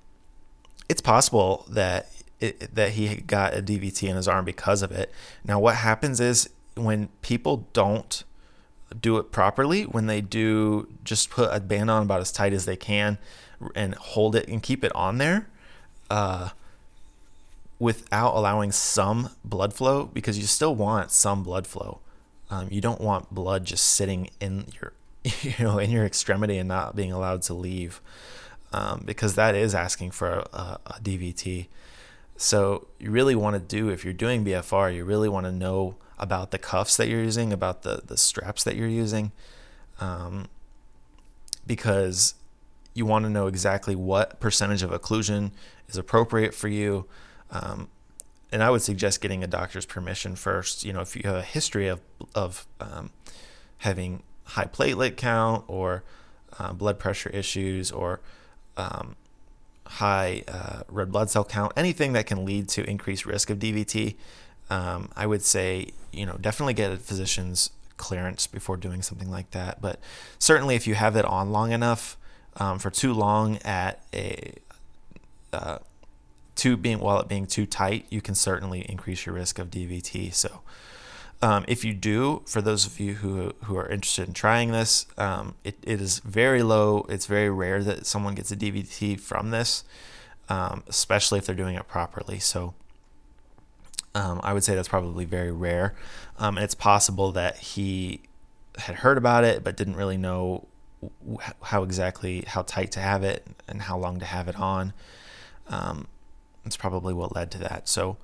it's 0.89 1.01
possible 1.01 1.65
that 1.71 2.11
it, 2.41 2.75
that 2.75 2.93
he 2.93 3.17
got 3.17 3.55
a 3.55 3.63
DVT 3.63 4.09
in 4.09 4.17
his 4.17 4.29
arm 4.29 4.45
because 4.45 4.83
of 4.83 4.93
it. 4.93 5.13
Now, 5.45 5.59
what 5.59 5.77
happens 5.77 6.21
is 6.21 6.49
when 6.85 7.09
people 7.23 7.69
don't 7.73 8.25
do 9.01 9.19
it 9.19 9.31
properly, 9.31 9.85
when 9.85 10.07
they 10.07 10.21
do 10.21 10.89
just 11.05 11.31
put 11.31 11.55
a 11.55 11.61
band 11.61 11.91
on 11.91 12.03
about 12.03 12.21
as 12.21 12.33
tight 12.33 12.53
as 12.53 12.65
they 12.65 12.77
can 12.77 13.19
and 13.75 13.95
hold 13.95 14.35
it 14.35 14.49
and 14.49 14.63
keep 14.63 14.85
it 14.85 14.95
on 14.95 15.19
there, 15.19 15.49
uh, 16.11 16.51
without 17.79 18.35
allowing 18.35 18.73
some 18.73 19.31
blood 19.45 19.73
flow, 19.73 20.07
because 20.07 20.39
you 20.39 20.47
still 20.47 20.75
want 20.75 21.11
some 21.11 21.43
blood 21.43 21.67
flow. 21.67 22.01
Um, 22.51 22.69
you 22.71 22.81
don't 22.81 23.01
want 23.01 23.33
blood 23.33 23.65
just 23.65 23.87
sitting 23.87 24.31
in 24.41 24.67
your, 24.81 24.93
you 25.43 25.53
know, 25.61 25.79
in 25.79 25.91
your 25.91 26.05
extremity 26.05 26.59
and 26.59 26.69
not 26.69 26.97
being 26.97 27.13
allowed 27.13 27.43
to 27.43 27.55
leave, 27.55 28.01
um, 28.73 29.03
because 29.05 29.35
that 29.35 29.55
is 29.55 29.75
asking 29.75 30.13
for 30.13 30.45
a, 30.53 30.79
a 30.87 30.99
DVT. 31.03 31.69
So 32.37 32.87
you 32.99 33.11
really 33.11 33.35
want 33.35 33.55
to 33.55 33.61
do 33.61 33.91
if 33.91 34.05
you're 34.05 34.15
doing 34.15 34.45
BFR, 34.45 34.95
you 34.95 35.05
really 35.05 35.29
want 35.29 35.47
to 35.47 35.53
know 35.53 35.97
about 36.19 36.51
the 36.51 36.59
cuffs 36.59 36.97
that 36.97 37.09
you're 37.09 37.23
using, 37.23 37.53
about 37.53 37.83
the 37.83 38.03
the 38.05 38.17
straps 38.17 38.65
that 38.65 38.77
you're 38.77 38.89
using, 38.89 39.33
um, 40.01 40.47
because 41.67 42.35
you 42.95 43.07
want 43.07 43.25
to 43.25 43.31
know 43.31 43.47
exactly 43.47 43.95
what 43.95 44.41
percentage 44.41 44.83
of 44.83 44.91
occlusion 44.91 45.53
is 45.89 45.97
appropriate 45.97 46.55
for 46.55 46.69
you. 46.69 47.07
Um, 47.51 47.89
and 48.51 48.63
I 48.63 48.71
would 48.71 48.83
suggest 48.83 49.21
getting 49.21 49.45
a 49.45 49.47
doctor's 49.47 49.87
permission 49.87 50.35
first. 50.35 50.85
You 50.85 50.93
know, 50.93 51.01
if 51.01 51.15
you 51.15 51.23
have 51.25 51.37
a 51.37 51.43
history 51.43 51.87
of 51.89 52.01
of 52.35 52.67
um, 52.81 53.11
having 53.79 54.23
high 54.45 54.65
platelet 54.65 55.17
count 55.17 55.65
or 55.69 56.03
uh, 56.59 56.73
blood 56.73 56.99
pressure 56.99 57.31
issues 57.31 57.93
or 57.93 58.21
um, 58.77 59.17
high 59.87 60.45
uh, 60.49 60.83
red 60.89 61.13
blood 61.13 61.31
cell 61.31 61.45
count, 61.45 61.73
anything 61.77 62.15
that 62.15 62.27
can 62.27 62.45
lead 62.45 62.69
to 62.71 62.89
increased 62.89 63.27
risk 63.27 63.51
of 63.51 63.59
DVT, 63.59 64.17
um, 64.71 65.11
I 65.17 65.27
would 65.27 65.43
say 65.43 65.89
you 66.13 66.27
know 66.27 66.37
definitely 66.41 66.75
get 66.75 66.93
a 66.93 66.97
physician's 66.97 67.71
clearance 67.97 68.47
before 68.47 68.77
doing 68.77 69.03
something 69.03 69.31
like 69.31 69.51
that. 69.51 69.81
But 69.81 70.01
certainly, 70.39 70.75
if 70.75 70.87
you 70.87 70.95
have 70.95 71.17
it 71.17 71.25
on 71.25 71.51
long 71.51 71.73
enough, 71.73 72.17
um, 72.57 72.79
for 72.79 72.91
too 72.91 73.13
long 73.13 73.59
at 73.59 74.03
a 74.15 74.55
uh, 75.53 75.79
too 76.55 76.77
being 76.77 77.01
while 77.01 77.21
it 77.21 77.29
being 77.29 77.47
too 77.47 77.67
tight, 77.67 78.07
you 78.11 78.21
can 78.21 78.35
certainly 78.35 78.81
increase 78.89 79.27
your 79.27 79.35
risk 79.35 79.59
of 79.59 79.71
DVT. 79.71 80.33
So. 80.35 80.61
Um, 81.41 81.65
if 81.69 81.85
you 81.85 81.95
do, 81.95 82.43
for 82.47 82.61
those 82.61 82.85
of 82.85 82.99
you 82.99 83.15
who, 83.15 83.53
who 83.63 83.77
are 83.77 83.89
interested 83.89 84.27
in 84.27 84.35
trying 84.35 84.73
this, 84.73 85.07
um, 85.17 85.55
it, 85.63 85.79
it 85.85 86.01
is 86.01 86.19
very 86.19 86.65
low. 86.65 87.07
It's 87.09 87.27
very 87.27 87.49
rare 87.49 87.81
that 87.85 88.07
someone 88.07 88.35
gets 88.35 88.51
a 88.51 88.57
DVT 88.57 89.21
from 89.21 89.53
this, 89.53 89.85
um, 90.49 90.83
especially 90.89 91.39
if 91.39 91.47
they're 91.47 91.55
doing 91.55 91.77
it 91.77 91.87
properly. 91.87 92.41
So 92.41 92.75
um, 94.19 94.41
I 94.43 94.53
would 94.53 94.65
say 94.65 94.75
that's 94.75 94.89
probably 94.89 95.25
very 95.25 95.53
rare. 95.53 95.95
Um, 96.39 96.57
and 96.57 96.65
it's 96.65 96.75
possible 96.75 97.31
that 97.33 97.57
he 97.59 98.21
had 98.79 98.97
heard 98.97 99.17
about 99.17 99.45
it 99.45 99.63
but 99.63 99.77
didn't 99.77 99.97
really 99.97 100.17
know 100.17 100.67
how 101.63 101.85
exactly 101.85 102.45
how 102.47 102.63
tight 102.63 102.91
to 102.93 103.01
have 103.01 103.23
it 103.23 103.47
and 103.69 103.83
how 103.83 103.97
long 103.97 104.19
to 104.19 104.25
have 104.25 104.49
it 104.49 104.57
on. 104.57 104.93
Um, 105.69 106.09
it's 106.65 106.77
probably 106.77 107.15
what 107.15 107.35
led 107.35 107.53
to 107.53 107.59
that. 107.59 107.89
So 107.89 108.17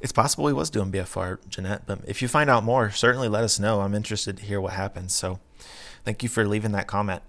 it's 0.00 0.12
possible 0.12 0.48
he 0.48 0.52
was 0.52 0.68
doing 0.68 0.90
BFR, 0.90 1.38
Jeanette. 1.48 1.82
But 1.86 2.00
if 2.06 2.20
you 2.20 2.28
find 2.28 2.50
out 2.50 2.64
more, 2.64 2.90
certainly 2.90 3.28
let 3.28 3.44
us 3.44 3.60
know. 3.60 3.82
I'm 3.82 3.94
interested 3.94 4.38
to 4.38 4.44
hear 4.44 4.60
what 4.60 4.72
happens. 4.72 5.14
So 5.14 5.38
thank 6.04 6.24
you 6.24 6.28
for 6.28 6.46
leaving 6.46 6.72
that 6.72 6.88
comment. 6.88 7.22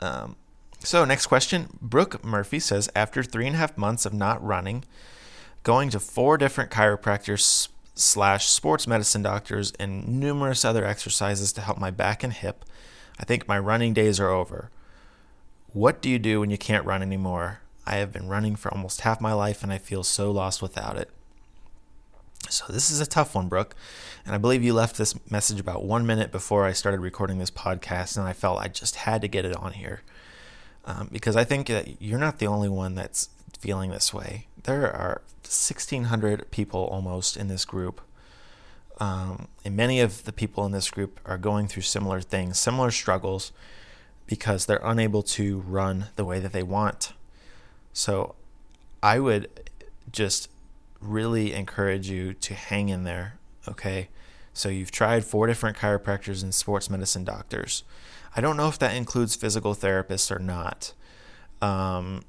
Um, 0.00 0.36
so 0.80 1.06
next 1.06 1.26
question, 1.26 1.70
Brooke 1.80 2.22
Murphy 2.22 2.60
says 2.60 2.90
after 2.94 3.22
three 3.22 3.46
and 3.46 3.56
a 3.56 3.58
half 3.58 3.78
months 3.78 4.04
of 4.04 4.12
not 4.12 4.44
running, 4.44 4.84
going 5.66 5.90
to 5.90 5.98
four 5.98 6.38
different 6.38 6.70
chiropractors 6.70 7.66
slash 7.96 8.46
sports 8.46 8.86
medicine 8.86 9.20
doctors 9.20 9.72
and 9.80 10.06
numerous 10.06 10.64
other 10.64 10.84
exercises 10.84 11.52
to 11.52 11.60
help 11.60 11.76
my 11.76 11.90
back 11.90 12.22
and 12.22 12.34
hip, 12.34 12.64
I 13.18 13.24
think 13.24 13.48
my 13.48 13.58
running 13.58 13.92
days 13.92 14.20
are 14.20 14.30
over. 14.30 14.70
What 15.72 16.00
do 16.00 16.08
you 16.08 16.20
do 16.20 16.38
when 16.38 16.50
you 16.50 16.56
can't 16.56 16.86
run 16.86 17.02
anymore? 17.02 17.62
I 17.84 17.96
have 17.96 18.12
been 18.12 18.28
running 18.28 18.54
for 18.54 18.72
almost 18.72 19.00
half 19.00 19.20
my 19.20 19.32
life 19.32 19.64
and 19.64 19.72
I 19.72 19.78
feel 19.78 20.04
so 20.04 20.30
lost 20.30 20.62
without 20.62 20.98
it. 20.98 21.10
So 22.48 22.72
this 22.72 22.92
is 22.92 23.00
a 23.00 23.06
tough 23.06 23.34
one, 23.34 23.48
Brooke. 23.48 23.74
And 24.24 24.36
I 24.36 24.38
believe 24.38 24.62
you 24.62 24.72
left 24.72 24.96
this 24.96 25.18
message 25.28 25.58
about 25.58 25.82
one 25.82 26.06
minute 26.06 26.30
before 26.30 26.64
I 26.64 26.74
started 26.74 27.00
recording 27.00 27.38
this 27.38 27.50
podcast, 27.50 28.16
and 28.16 28.28
I 28.28 28.34
felt 28.34 28.60
I 28.60 28.68
just 28.68 28.94
had 28.94 29.20
to 29.22 29.26
get 29.26 29.44
it 29.44 29.56
on 29.56 29.72
here 29.72 30.02
um, 30.84 31.08
because 31.10 31.34
I 31.34 31.42
think 31.42 31.66
that 31.66 32.00
you're 32.00 32.20
not 32.20 32.38
the 32.38 32.46
only 32.46 32.68
one 32.68 32.94
that's 32.94 33.30
feeling 33.58 33.90
this 33.90 34.14
way. 34.14 34.46
There 34.66 34.92
are 34.92 35.22
1,600 35.44 36.50
people 36.50 36.80
almost 36.86 37.36
in 37.36 37.46
this 37.46 37.64
group. 37.64 38.00
Um, 38.98 39.46
and 39.64 39.76
many 39.76 40.00
of 40.00 40.24
the 40.24 40.32
people 40.32 40.66
in 40.66 40.72
this 40.72 40.90
group 40.90 41.20
are 41.24 41.38
going 41.38 41.68
through 41.68 41.82
similar 41.82 42.20
things, 42.20 42.58
similar 42.58 42.90
struggles, 42.90 43.52
because 44.26 44.66
they're 44.66 44.80
unable 44.82 45.22
to 45.22 45.60
run 45.60 46.06
the 46.16 46.24
way 46.24 46.40
that 46.40 46.52
they 46.52 46.64
want. 46.64 47.12
So 47.92 48.34
I 49.04 49.20
would 49.20 49.70
just 50.10 50.50
really 51.00 51.52
encourage 51.52 52.10
you 52.10 52.34
to 52.34 52.54
hang 52.54 52.88
in 52.88 53.04
there. 53.04 53.38
Okay. 53.68 54.08
So 54.52 54.68
you've 54.68 54.90
tried 54.90 55.24
four 55.24 55.46
different 55.46 55.76
chiropractors 55.76 56.42
and 56.42 56.52
sports 56.52 56.90
medicine 56.90 57.22
doctors. 57.22 57.84
I 58.34 58.40
don't 58.40 58.56
know 58.56 58.68
if 58.68 58.80
that 58.80 58.96
includes 58.96 59.36
physical 59.36 59.76
therapists 59.76 60.34
or 60.34 60.40
not. 60.40 60.92
Um, 61.62 62.24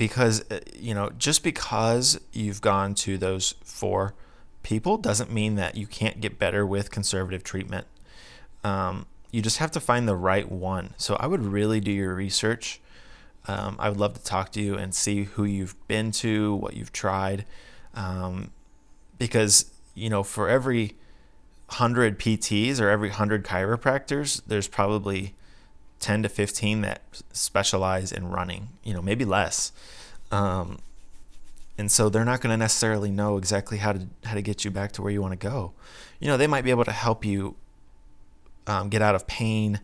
because, 0.00 0.42
uh, 0.50 0.58
you 0.74 0.94
know, 0.94 1.10
just 1.18 1.44
because 1.44 2.18
you've 2.32 2.60
gone 2.60 2.94
to 2.94 3.16
those 3.18 3.54
four 3.62 4.14
people 4.62 4.96
doesn't 4.96 5.30
mean 5.30 5.54
that 5.56 5.76
you 5.76 5.86
can't 5.86 6.20
get 6.20 6.38
better 6.38 6.66
with 6.66 6.90
conservative 6.90 7.44
treatment. 7.44 7.86
Um, 8.64 9.06
you 9.30 9.42
just 9.42 9.58
have 9.58 9.70
to 9.72 9.80
find 9.80 10.08
the 10.08 10.16
right 10.16 10.50
one. 10.50 10.94
So 10.96 11.16
I 11.20 11.26
would 11.26 11.44
really 11.44 11.80
do 11.80 11.92
your 11.92 12.14
research 12.14 12.80
um, 13.48 13.76
I 13.78 13.88
would 13.88 13.98
love 13.98 14.14
to 14.14 14.22
talk 14.22 14.52
to 14.52 14.60
you 14.60 14.76
and 14.76 14.94
see 14.94 15.24
who 15.24 15.44
you've 15.44 15.74
been 15.88 16.10
to, 16.12 16.54
what 16.54 16.74
you've 16.74 16.92
tried, 16.92 17.46
um, 17.94 18.50
because 19.18 19.70
you 19.94 20.10
know 20.10 20.22
for 20.22 20.48
every 20.48 20.96
hundred 21.68 22.18
PTs 22.18 22.80
or 22.80 22.88
every 22.88 23.08
hundred 23.10 23.44
chiropractors, 23.44 24.42
there's 24.46 24.68
probably 24.68 25.34
ten 26.00 26.22
to 26.22 26.28
fifteen 26.28 26.80
that 26.80 27.02
specialize 27.32 28.10
in 28.10 28.28
running. 28.28 28.70
You 28.82 28.94
know, 28.94 29.02
maybe 29.02 29.24
less. 29.24 29.72
Um, 30.32 30.78
and 31.78 31.90
so 31.90 32.08
they're 32.08 32.24
not 32.24 32.40
going 32.40 32.52
to 32.52 32.56
necessarily 32.56 33.10
know 33.10 33.38
exactly 33.38 33.78
how 33.78 33.92
to 33.92 34.06
how 34.24 34.34
to 34.34 34.42
get 34.42 34.64
you 34.64 34.70
back 34.70 34.92
to 34.92 35.02
where 35.02 35.12
you 35.12 35.22
want 35.22 35.32
to 35.38 35.48
go. 35.48 35.72
You 36.18 36.26
know, 36.28 36.36
they 36.36 36.46
might 36.46 36.64
be 36.64 36.70
able 36.70 36.84
to 36.84 36.92
help 36.92 37.24
you 37.24 37.56
um, 38.66 38.88
get 38.88 39.00
out 39.00 39.14
of 39.14 39.26
pain 39.26 39.80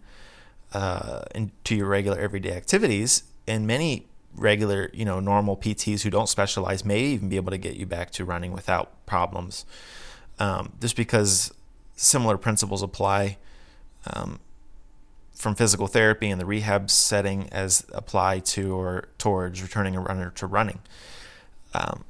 uh, 0.72 1.22
into 1.35 1.74
your 1.74 1.87
regular 1.87 2.18
everyday 2.18 2.52
activities 2.52 3.22
and 3.46 3.66
many 3.66 4.07
regular, 4.35 4.90
you 4.92 5.05
know, 5.05 5.20
normal 5.20 5.57
PTs 5.57 6.02
who 6.02 6.11
don't 6.11 6.29
specialize 6.29 6.85
may 6.85 7.00
even 7.00 7.29
be 7.29 7.37
able 7.37 7.50
to 7.50 7.59
get 7.59 7.76
you 7.76 7.87
back 7.87 8.11
to 8.12 8.24
running 8.24 8.52
without 8.52 9.07
problems. 9.07 9.64
Um, 10.38 10.72
just 10.81 10.96
because 10.96 11.52
similar 11.94 12.37
principles 12.37 12.83
apply. 12.83 13.38
Um, 14.12 14.40
from 15.37 15.55
physical 15.55 15.87
therapy 15.87 16.31
and 16.31 16.40
the 16.40 16.46
rehab 16.46 16.90
setting 16.90 17.49
as 17.53 17.87
apply 17.92 18.40
to 18.40 18.75
or 18.75 19.09
towards 19.18 19.62
returning 19.62 19.94
a 19.94 20.01
runner 20.01 20.33
to 20.35 20.46
running. 20.46 20.81
Um, 21.75 22.05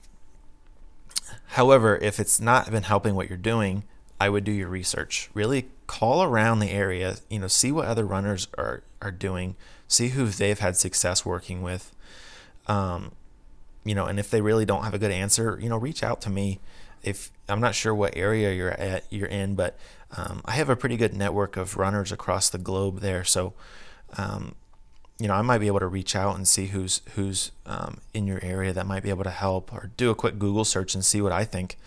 however, 1.48 1.96
if 1.96 2.20
it's 2.20 2.40
not 2.40 2.70
been 2.70 2.84
helping 2.84 3.16
what 3.16 3.28
you're 3.28 3.36
doing, 3.36 3.82
I 4.20 4.28
would 4.28 4.44
do 4.44 4.52
your 4.52 4.68
research. 4.68 5.28
Really 5.34 5.66
call 5.88 6.22
around 6.22 6.60
the 6.60 6.70
area, 6.70 7.16
you 7.28 7.40
know, 7.40 7.48
see 7.48 7.72
what 7.72 7.86
other 7.86 8.06
runners 8.06 8.48
are, 8.56 8.82
are 9.02 9.10
doing, 9.10 9.56
see 9.88 10.08
who 10.08 10.26
they've 10.26 10.58
had 10.58 10.76
success 10.76 11.26
working 11.26 11.62
with. 11.62 11.92
Um, 12.68 13.12
you 13.84 13.94
know, 13.94 14.06
and 14.06 14.18
if 14.18 14.30
they 14.30 14.40
really 14.40 14.64
don't 14.64 14.84
have 14.84 14.94
a 14.94 14.98
good 14.98 15.12
answer, 15.12 15.58
you 15.60 15.68
know, 15.68 15.76
reach 15.76 16.02
out 16.02 16.20
to 16.22 16.30
me. 16.30 16.60
If 17.06 17.30
I'm 17.48 17.60
not 17.60 17.74
sure 17.74 17.94
what 17.94 18.16
area 18.16 18.52
you're 18.52 18.72
at, 18.72 19.04
you're 19.10 19.28
in, 19.28 19.54
but 19.54 19.78
um, 20.16 20.42
I 20.44 20.52
have 20.52 20.68
a 20.68 20.76
pretty 20.76 20.96
good 20.96 21.14
network 21.14 21.56
of 21.56 21.76
runners 21.76 22.12
across 22.12 22.50
the 22.50 22.58
globe 22.58 23.00
there. 23.00 23.24
So, 23.24 23.54
um, 24.18 24.54
you 25.18 25.28
know, 25.28 25.34
I 25.34 25.42
might 25.42 25.58
be 25.58 25.68
able 25.68 25.80
to 25.80 25.86
reach 25.86 26.14
out 26.16 26.36
and 26.36 26.46
see 26.46 26.66
who's 26.66 27.00
who's 27.14 27.52
um, 27.64 28.00
in 28.12 28.26
your 28.26 28.40
area 28.42 28.72
that 28.72 28.86
might 28.86 29.02
be 29.02 29.10
able 29.10 29.24
to 29.24 29.30
help, 29.30 29.72
or 29.72 29.90
do 29.96 30.10
a 30.10 30.14
quick 30.14 30.38
Google 30.38 30.64
search 30.64 30.94
and 30.94 31.04
see 31.04 31.20
what 31.22 31.32
I 31.32 31.44
think 31.44 31.78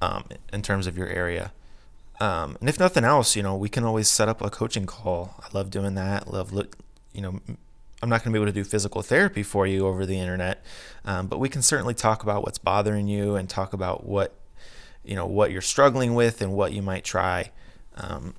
um, 0.00 0.24
in 0.52 0.62
terms 0.62 0.86
of 0.86 0.96
your 0.96 1.08
area. 1.08 1.52
Um, 2.20 2.56
and 2.60 2.68
if 2.68 2.80
nothing 2.80 3.04
else, 3.04 3.36
you 3.36 3.42
know, 3.42 3.56
we 3.56 3.68
can 3.68 3.84
always 3.84 4.08
set 4.08 4.28
up 4.28 4.42
a 4.42 4.50
coaching 4.50 4.86
call. 4.86 5.36
I 5.40 5.56
love 5.56 5.70
doing 5.70 5.94
that. 5.94 6.32
Love, 6.32 6.52
you 7.12 7.20
know, 7.20 7.40
I'm 8.02 8.08
not 8.08 8.22
going 8.22 8.32
to 8.32 8.38
be 8.38 8.42
able 8.42 8.52
to 8.52 8.60
do 8.60 8.64
physical 8.64 9.02
therapy 9.02 9.42
for 9.42 9.66
you 9.66 9.86
over 9.86 10.06
the 10.06 10.18
internet, 10.18 10.64
um, 11.04 11.26
but 11.26 11.38
we 11.40 11.48
can 11.48 11.62
certainly 11.62 11.94
talk 11.94 12.22
about 12.22 12.44
what's 12.44 12.58
bothering 12.58 13.08
you 13.08 13.34
and 13.34 13.48
talk 13.48 13.72
about 13.72 14.06
what 14.06 14.34
you 15.04 15.16
know 15.16 15.26
what 15.26 15.50
you're 15.50 15.60
struggling 15.60 16.14
with 16.14 16.40
and 16.40 16.52
what 16.52 16.72
you 16.72 16.82
might 16.82 17.04
try. 17.04 17.50
Um, 17.96 18.34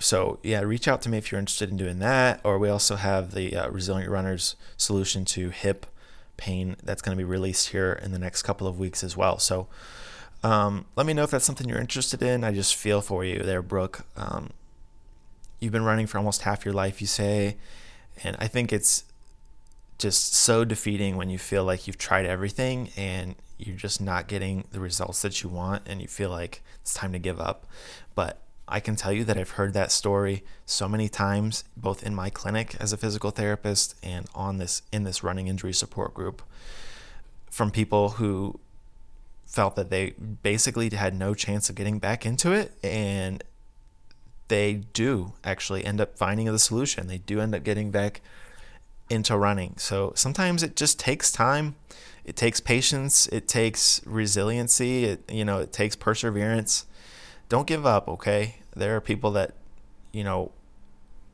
so 0.00 0.38
yeah, 0.42 0.60
reach 0.60 0.88
out 0.88 1.02
to 1.02 1.08
me 1.08 1.18
if 1.18 1.30
you're 1.30 1.38
interested 1.38 1.70
in 1.70 1.76
doing 1.76 1.98
that. 2.00 2.40
Or 2.44 2.58
we 2.58 2.68
also 2.68 2.96
have 2.96 3.32
the 3.32 3.56
uh, 3.56 3.70
Resilient 3.70 4.10
Runners 4.10 4.56
solution 4.76 5.24
to 5.26 5.50
hip 5.50 5.86
pain 6.36 6.76
that's 6.82 7.02
going 7.02 7.16
to 7.16 7.20
be 7.20 7.24
released 7.24 7.68
here 7.68 7.98
in 8.02 8.12
the 8.12 8.18
next 8.18 8.42
couple 8.42 8.66
of 8.66 8.78
weeks 8.78 9.02
as 9.02 9.16
well. 9.16 9.38
So 9.38 9.68
um, 10.42 10.86
let 10.96 11.06
me 11.06 11.14
know 11.14 11.22
if 11.22 11.30
that's 11.30 11.44
something 11.44 11.68
you're 11.68 11.80
interested 11.80 12.22
in. 12.22 12.44
I 12.44 12.52
just 12.52 12.74
feel 12.74 13.00
for 13.00 13.24
you 13.24 13.38
there, 13.38 13.62
Brooke. 13.62 14.04
Um, 14.16 14.50
you've 15.60 15.72
been 15.72 15.84
running 15.84 16.06
for 16.06 16.18
almost 16.18 16.42
half 16.42 16.64
your 16.64 16.74
life, 16.74 17.00
you 17.00 17.06
say, 17.06 17.56
and 18.22 18.36
I 18.38 18.48
think 18.48 18.72
it's 18.72 19.04
just 19.98 20.34
so 20.34 20.64
defeating 20.64 21.16
when 21.16 21.30
you 21.30 21.38
feel 21.38 21.64
like 21.64 21.86
you've 21.86 21.98
tried 21.98 22.26
everything 22.26 22.90
and 22.96 23.34
you're 23.58 23.76
just 23.76 24.00
not 24.00 24.28
getting 24.28 24.64
the 24.70 24.80
results 24.80 25.22
that 25.22 25.42
you 25.42 25.48
want 25.48 25.82
and 25.86 26.02
you 26.02 26.08
feel 26.08 26.30
like 26.30 26.62
it's 26.82 26.92
time 26.92 27.12
to 27.12 27.18
give 27.18 27.40
up. 27.40 27.66
But 28.14 28.42
I 28.68 28.80
can 28.80 28.96
tell 28.96 29.12
you 29.12 29.24
that 29.24 29.38
I've 29.38 29.50
heard 29.50 29.72
that 29.74 29.92
story 29.92 30.44
so 30.66 30.88
many 30.88 31.08
times, 31.08 31.64
both 31.76 32.02
in 32.02 32.14
my 32.14 32.30
clinic 32.30 32.76
as 32.80 32.92
a 32.92 32.96
physical 32.96 33.30
therapist 33.30 33.94
and 34.02 34.26
on 34.34 34.58
this 34.58 34.82
in 34.92 35.04
this 35.04 35.22
running 35.22 35.46
injury 35.46 35.72
support 35.72 36.12
group, 36.12 36.42
from 37.50 37.70
people 37.70 38.10
who 38.10 38.58
felt 39.46 39.76
that 39.76 39.90
they 39.90 40.10
basically 40.42 40.90
had 40.90 41.14
no 41.14 41.32
chance 41.32 41.70
of 41.70 41.76
getting 41.76 41.98
back 41.98 42.26
into 42.26 42.52
it 42.52 42.72
and 42.82 43.42
they 44.48 44.74
do 44.92 45.32
actually 45.44 45.84
end 45.84 46.00
up 46.00 46.16
finding 46.16 46.46
the 46.46 46.58
solution. 46.58 47.06
They 47.06 47.18
do 47.18 47.40
end 47.40 47.54
up 47.54 47.64
getting 47.64 47.90
back 47.90 48.20
into 49.08 49.36
running. 49.36 49.74
So 49.76 50.12
sometimes 50.14 50.62
it 50.62 50.76
just 50.76 50.98
takes 50.98 51.30
time. 51.30 51.76
It 52.24 52.36
takes 52.36 52.60
patience. 52.60 53.28
It 53.28 53.46
takes 53.46 54.02
resiliency. 54.04 55.04
It 55.04 55.30
you 55.30 55.44
know 55.44 55.60
it 55.60 55.72
takes 55.72 55.94
perseverance. 55.94 56.86
Don't 57.48 57.66
give 57.66 57.86
up. 57.86 58.08
Okay, 58.08 58.56
there 58.74 58.96
are 58.96 59.00
people 59.00 59.30
that 59.32 59.54
you 60.12 60.24
know 60.24 60.50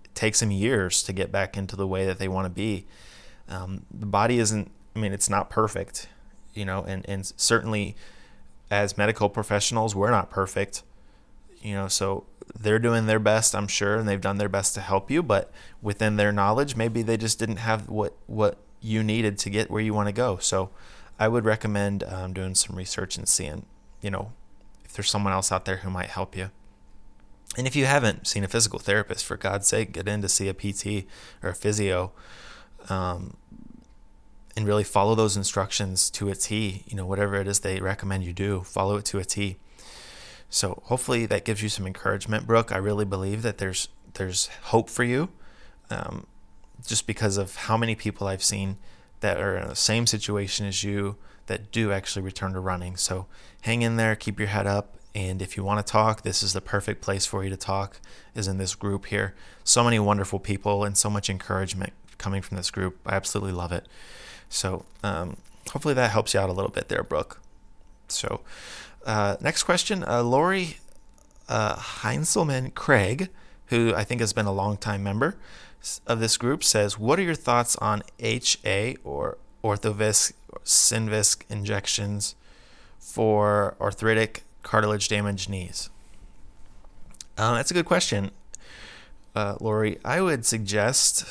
it 0.05 0.14
takes 0.14 0.40
them 0.40 0.51
years 0.51 1.03
to 1.05 1.12
get 1.12 1.33
back 1.33 1.57
into 1.57 1.77
the 1.77 1.87
way 1.87 2.05
that 2.07 2.18
they 2.18 2.29
want 2.29 2.44
to 2.44 2.51
be. 2.51 2.87
Um, 3.48 3.87
the 3.90 4.07
body 4.07 4.38
isn't. 4.38 4.70
I 4.94 4.98
mean, 4.98 5.12
it's 5.12 5.31
not 5.31 5.48
perfect. 5.48 6.09
You 6.53 6.66
know, 6.66 6.85
and 6.87 7.09
and 7.09 7.33
certainly 7.37 7.96
as 8.70 8.98
medical 8.98 9.29
professionals, 9.29 9.94
we're 9.94 10.11
not 10.11 10.31
perfect. 10.31 10.83
You 11.62 11.75
know, 11.75 11.88
so 11.88 12.25
they're 12.59 12.79
doing 12.79 13.07
their 13.07 13.18
best, 13.18 13.55
I'm 13.55 13.68
sure, 13.68 13.96
and 13.96 14.09
they've 14.09 14.20
done 14.20 14.38
their 14.38 14.48
best 14.48 14.75
to 14.75 14.81
help 14.81 15.11
you. 15.11 15.22
But 15.22 15.51
within 15.81 16.16
their 16.16 16.33
knowledge, 16.33 16.77
maybe 16.77 17.03
they 17.03 17.16
just 17.16 17.38
didn't 17.38 17.57
have 17.57 17.88
what 17.88 18.16
what 18.27 18.59
you 18.81 19.03
needed 19.03 19.38
to 19.38 19.51
get 19.51 19.70
where 19.70 19.81
you 19.81 19.94
want 19.94 20.09
to 20.09 20.12
go. 20.12 20.38
So, 20.38 20.70
I 21.18 21.29
would 21.29 21.44
recommend 21.44 22.03
um, 22.05 22.33
doing 22.33 22.55
some 22.55 22.77
research 22.77 23.16
and 23.16 23.29
seeing, 23.29 23.66
you 24.01 24.11
know, 24.11 24.33
if 24.85 24.94
there's 24.94 25.11
someone 25.11 25.33
else 25.33 25.53
out 25.53 25.64
there 25.64 25.79
who 25.79 25.90
might 25.90 26.11
help 26.11 26.37
you. 26.37 26.51
And 27.57 27.66
if 27.66 27.77
you 27.77 27.85
haven't 27.85 28.27
seen 28.27 28.44
a 28.44 28.48
physical 28.48 28.79
therapist, 28.79 29.25
for 29.25 29.37
God's 29.37 29.66
sake, 29.66 29.92
get 29.92 30.09
in 30.09 30.22
to 30.22 30.29
see 30.29 30.48
a 30.48 30.55
PT 30.55 31.07
or 31.42 31.51
a 31.51 31.55
physio, 31.55 32.12
um, 32.88 33.37
and 34.57 34.66
really 34.66 34.85
follow 34.85 35.14
those 35.14 35.37
instructions 35.37 36.11
to 36.11 36.29
a 36.29 36.35
T. 36.35 36.85
You 36.87 36.96
know, 36.96 37.07
whatever 37.07 37.37
it 37.37 37.46
is 37.46 37.61
they 37.61 37.81
recommend 37.81 38.25
you 38.25 38.33
do, 38.33 38.62
follow 38.62 38.96
it 38.96 39.05
to 39.07 39.18
a 39.18 39.25
T. 39.25 39.59
So 40.53 40.83
hopefully 40.85 41.25
that 41.27 41.47
gives 41.47 41.62
you 41.62 41.71
some 41.71 41.87
encouragement, 41.87 42.47
Brooke. 42.47 42.73
I 42.73 42.77
really 42.77 43.07
believe 43.07 43.41
that 43.41 43.57
there's 43.57 43.88
there's 44.15 44.49
hope 44.65 44.91
for 44.91 45.03
you, 45.03 45.31
um, 45.88 46.27
just 46.87 47.07
because 47.07 47.38
of 47.38 47.57
how 47.57 47.79
many 47.79 47.95
people 47.95 48.27
I've 48.27 48.45
seen 48.45 48.77
that 49.21 49.41
are 49.41 49.57
in 49.57 49.67
the 49.67 49.75
same 49.75 50.07
situation 50.07 50.67
as 50.67 50.85
you 50.85 51.17
that 51.47 51.73
do 51.73 51.91
actually 51.91 52.21
return 52.21 52.53
to 52.53 52.61
running. 52.61 52.99
So 52.99 53.25
hang 53.62 53.81
in 53.81 53.97
there, 53.97 54.15
keep 54.15 54.38
your 54.38 54.49
head 54.49 54.67
up, 54.67 54.99
and 55.15 55.41
if 55.41 55.57
you 55.57 55.65
want 55.65 55.85
to 55.85 55.91
talk, 55.91 56.21
this 56.21 56.43
is 56.43 56.53
the 56.53 56.61
perfect 56.61 57.01
place 57.01 57.25
for 57.25 57.43
you 57.43 57.49
to 57.49 57.57
talk. 57.57 57.99
Is 58.35 58.47
in 58.47 58.59
this 58.59 58.75
group 58.75 59.07
here. 59.07 59.35
So 59.65 59.83
many 59.83 59.99
wonderful 59.99 60.38
people 60.38 60.85
and 60.85 60.99
so 60.99 61.09
much 61.09 61.31
encouragement 61.31 61.95
coming 62.19 62.43
from 62.43 62.59
this 62.59 62.71
group. 62.71 62.99
I 63.07 63.15
absolutely 63.15 63.53
love 63.53 63.73
it. 63.73 63.88
So 64.51 64.85
um, 65.03 65.38
hopefully 65.71 65.95
that 65.95 66.11
helps 66.11 66.35
you 66.35 66.41
out 66.41 66.51
a 66.51 66.53
little 66.53 66.71
bit 66.71 66.91
there, 66.91 67.03
Brooke. 67.03 67.41
So 68.09 68.43
uh, 69.07 69.37
next 69.41 69.65
question, 69.65 70.05
uh, 70.05 70.23
Lori 70.23 70.79
uh, 71.49 71.77
Heinzelman 71.77 72.75
Craig, 72.75 73.29
who 73.67 73.95
I 73.95 74.05
think 74.05 74.21
has 74.21 74.33
been 74.33 74.47
a 74.47 74.53
long-time 74.53 75.03
member 75.03 75.37
of 76.07 76.21
this 76.21 76.37
group, 76.37 76.62
says, 76.62 76.99
"What 76.99 77.19
are 77.19 77.23
your 77.23 77.35
thoughts 77.35 77.77
on 77.77 78.03
HA 78.21 78.97
or 79.05 79.38
Orthovisc 79.65 80.33
or 80.49 80.61
Synvisc 80.65 81.43
injections 81.49 82.35
for 82.99 83.77
arthritic 83.81 84.45
cartilage 84.62 85.09
damaged 85.09 85.49
knees?" 85.49 85.91
Uh, 87.37 87.55
that's 87.55 87.71
a 87.71 87.75
good 87.75 87.87
question, 87.87 88.31
uh, 89.35 89.57
Lori. 89.61 89.99
I 90.05 90.21
would 90.21 90.45
suggest 90.47 91.25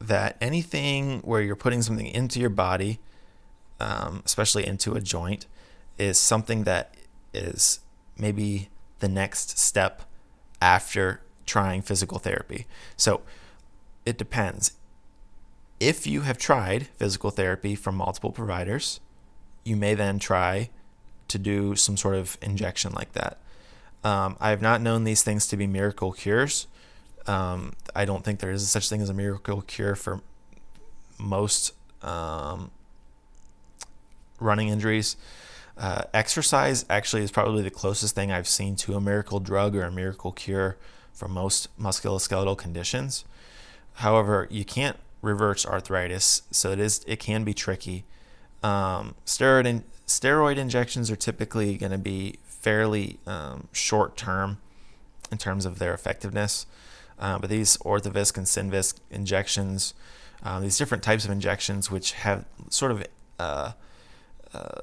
that 0.00 0.36
anything 0.40 1.20
where 1.20 1.40
you're 1.40 1.56
putting 1.56 1.82
something 1.82 2.06
into 2.06 2.38
your 2.38 2.50
body, 2.50 3.00
um, 3.80 4.22
especially 4.24 4.66
into 4.66 4.94
a 4.94 5.00
joint, 5.00 5.46
is 5.98 6.18
something 6.18 6.64
that 6.64 6.94
is 7.34 7.80
maybe 8.16 8.68
the 9.00 9.08
next 9.08 9.58
step 9.58 10.02
after 10.60 11.20
trying 11.46 11.82
physical 11.82 12.18
therapy. 12.18 12.66
So 12.96 13.22
it 14.04 14.18
depends. 14.18 14.72
If 15.80 16.06
you 16.06 16.22
have 16.22 16.38
tried 16.38 16.88
physical 16.96 17.30
therapy 17.30 17.74
from 17.74 17.94
multiple 17.94 18.32
providers, 18.32 19.00
you 19.64 19.76
may 19.76 19.94
then 19.94 20.18
try 20.18 20.70
to 21.28 21.38
do 21.38 21.76
some 21.76 21.96
sort 21.96 22.14
of 22.14 22.38
injection 22.42 22.92
like 22.92 23.12
that. 23.12 23.38
Um, 24.02 24.36
I 24.40 24.50
have 24.50 24.62
not 24.62 24.80
known 24.80 25.04
these 25.04 25.22
things 25.22 25.46
to 25.48 25.56
be 25.56 25.66
miracle 25.66 26.12
cures. 26.12 26.66
Um, 27.26 27.74
I 27.94 28.04
don't 28.04 28.24
think 28.24 28.40
there 28.40 28.50
is 28.50 28.68
such 28.68 28.88
thing 28.88 29.02
as 29.02 29.10
a 29.10 29.14
miracle 29.14 29.62
cure 29.62 29.94
for 29.94 30.22
most 31.18 31.74
um, 32.02 32.70
running 34.40 34.68
injuries. 34.68 35.16
Uh, 35.78 36.02
exercise 36.12 36.84
actually 36.90 37.22
is 37.22 37.30
probably 37.30 37.62
the 37.62 37.70
closest 37.70 38.14
thing 38.14 38.32
I've 38.32 38.48
seen 38.48 38.74
to 38.76 38.94
a 38.94 39.00
miracle 39.00 39.38
drug 39.38 39.76
or 39.76 39.84
a 39.84 39.92
miracle 39.92 40.32
cure 40.32 40.76
for 41.12 41.28
most 41.28 41.68
musculoskeletal 41.80 42.58
conditions. 42.58 43.24
However, 43.94 44.48
you 44.50 44.64
can't 44.64 44.96
reverse 45.22 45.64
arthritis, 45.64 46.42
so 46.50 46.72
it 46.72 46.80
is 46.80 47.04
it 47.06 47.20
can 47.20 47.44
be 47.44 47.54
tricky. 47.54 48.04
Um, 48.62 49.14
steroid 49.24 49.66
in, 49.66 49.84
steroid 50.06 50.56
injections 50.56 51.12
are 51.12 51.16
typically 51.16 51.76
going 51.76 51.92
to 51.92 51.98
be 51.98 52.38
fairly 52.44 53.18
um, 53.26 53.68
short 53.70 54.16
term 54.16 54.58
in 55.30 55.38
terms 55.38 55.64
of 55.64 55.78
their 55.78 55.94
effectiveness, 55.94 56.66
uh, 57.20 57.38
but 57.38 57.50
these 57.50 57.76
Orthovisc 57.78 58.36
and 58.36 58.46
Synvisc 58.46 58.96
injections, 59.10 59.94
uh, 60.42 60.58
these 60.58 60.76
different 60.76 61.04
types 61.04 61.24
of 61.24 61.30
injections, 61.30 61.88
which 61.88 62.12
have 62.12 62.44
sort 62.68 62.90
of 62.90 63.06
uh, 63.38 63.72
uh 64.52 64.80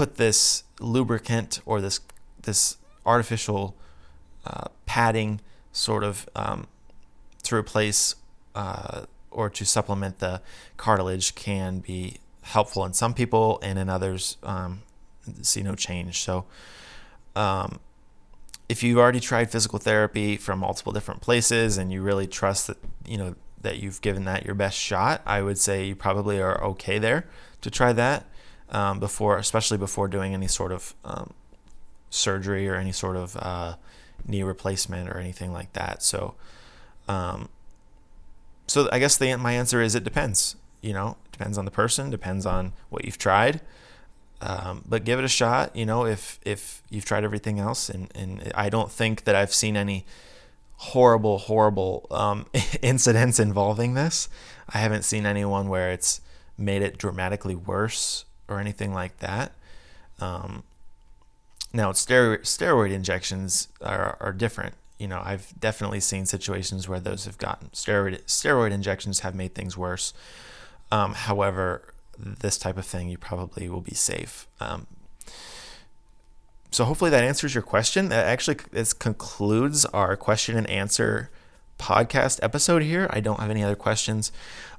put 0.00 0.16
this 0.16 0.64
lubricant 0.80 1.60
or 1.66 1.82
this 1.82 2.00
this 2.40 2.78
artificial 3.04 3.76
uh, 4.46 4.64
padding 4.86 5.42
sort 5.72 6.02
of 6.02 6.26
um, 6.34 6.66
to 7.42 7.54
replace 7.54 8.14
uh, 8.54 9.02
or 9.30 9.50
to 9.50 9.62
supplement 9.66 10.18
the 10.18 10.40
cartilage 10.78 11.34
can 11.34 11.80
be 11.80 12.16
helpful 12.40 12.82
in 12.86 12.94
some 12.94 13.12
people 13.12 13.58
and 13.62 13.78
in 13.78 13.90
others 13.90 14.38
um, 14.42 14.80
see 15.42 15.62
no 15.62 15.74
change. 15.74 16.20
So 16.20 16.46
um, 17.36 17.78
if 18.70 18.82
you've 18.82 18.96
already 18.96 19.20
tried 19.20 19.50
physical 19.50 19.78
therapy 19.78 20.38
from 20.38 20.60
multiple 20.60 20.94
different 20.94 21.20
places 21.20 21.76
and 21.76 21.92
you 21.92 22.00
really 22.00 22.26
trust 22.26 22.68
that 22.68 22.78
you 23.06 23.18
know 23.18 23.34
that 23.60 23.76
you've 23.80 24.00
given 24.00 24.24
that 24.24 24.46
your 24.46 24.54
best 24.54 24.78
shot, 24.78 25.20
I 25.26 25.42
would 25.42 25.58
say 25.58 25.88
you 25.88 25.94
probably 25.94 26.40
are 26.40 26.58
okay 26.64 26.98
there 26.98 27.26
to 27.60 27.70
try 27.70 27.92
that 27.92 28.24
um, 28.70 29.00
before, 29.00 29.36
especially 29.38 29.78
before 29.78 30.08
doing 30.08 30.32
any 30.34 30.48
sort 30.48 30.72
of 30.72 30.94
um, 31.04 31.34
surgery 32.08 32.68
or 32.68 32.76
any 32.76 32.92
sort 32.92 33.16
of 33.16 33.36
uh, 33.36 33.74
knee 34.26 34.42
replacement 34.42 35.08
or 35.08 35.18
anything 35.18 35.52
like 35.52 35.72
that. 35.72 36.02
So, 36.02 36.34
um, 37.08 37.48
so 38.66 38.88
I 38.92 38.98
guess 38.98 39.16
the 39.16 39.34
my 39.36 39.52
answer 39.52 39.80
is 39.82 39.94
it 39.94 40.04
depends. 40.04 40.56
You 40.80 40.92
know, 40.92 41.16
depends 41.32 41.58
on 41.58 41.64
the 41.64 41.70
person, 41.70 42.10
depends 42.10 42.46
on 42.46 42.72
what 42.88 43.04
you've 43.04 43.18
tried. 43.18 43.60
Um, 44.42 44.84
but 44.88 45.04
give 45.04 45.18
it 45.18 45.24
a 45.24 45.28
shot. 45.28 45.76
You 45.76 45.84
know, 45.84 46.06
if 46.06 46.40
if 46.44 46.82
you've 46.88 47.04
tried 47.04 47.24
everything 47.24 47.58
else, 47.58 47.90
and 47.90 48.10
and 48.14 48.50
I 48.54 48.70
don't 48.70 48.90
think 48.90 49.24
that 49.24 49.34
I've 49.34 49.52
seen 49.52 49.76
any 49.76 50.06
horrible, 50.76 51.38
horrible 51.38 52.06
um, 52.10 52.46
incidents 52.82 53.38
involving 53.38 53.94
this. 53.94 54.28
I 54.72 54.78
haven't 54.78 55.02
seen 55.02 55.26
anyone 55.26 55.68
where 55.68 55.90
it's 55.90 56.20
made 56.56 56.80
it 56.80 56.96
dramatically 56.96 57.54
worse 57.54 58.24
or 58.50 58.60
anything 58.60 58.92
like 58.92 59.18
that. 59.20 59.52
Um, 60.20 60.64
now, 61.72 61.92
steroid, 61.92 62.40
steroid 62.40 62.92
injections 62.92 63.68
are, 63.80 64.16
are 64.20 64.32
different. 64.32 64.74
You 64.98 65.08
know, 65.08 65.22
I've 65.24 65.54
definitely 65.58 66.00
seen 66.00 66.26
situations 66.26 66.88
where 66.88 67.00
those 67.00 67.24
have 67.24 67.38
gotten 67.38 67.68
steroid 67.68 68.22
steroid 68.24 68.72
injections 68.72 69.20
have 69.20 69.34
made 69.34 69.54
things 69.54 69.76
worse. 69.76 70.12
Um, 70.92 71.14
however, 71.14 71.94
this 72.18 72.58
type 72.58 72.76
of 72.76 72.84
thing, 72.84 73.08
you 73.08 73.16
probably 73.16 73.68
will 73.68 73.80
be 73.80 73.94
safe. 73.94 74.46
Um, 74.60 74.86
so 76.70 76.84
hopefully 76.84 77.10
that 77.10 77.24
answers 77.24 77.54
your 77.54 77.62
question. 77.62 78.10
That 78.10 78.26
actually 78.26 78.58
this 78.72 78.92
concludes 78.92 79.84
our 79.86 80.16
question 80.16 80.56
and 80.56 80.68
answer 80.68 81.30
podcast 81.80 82.38
episode 82.42 82.82
here. 82.82 83.08
I 83.10 83.20
don't 83.20 83.40
have 83.40 83.50
any 83.50 83.64
other 83.64 83.74
questions. 83.74 84.30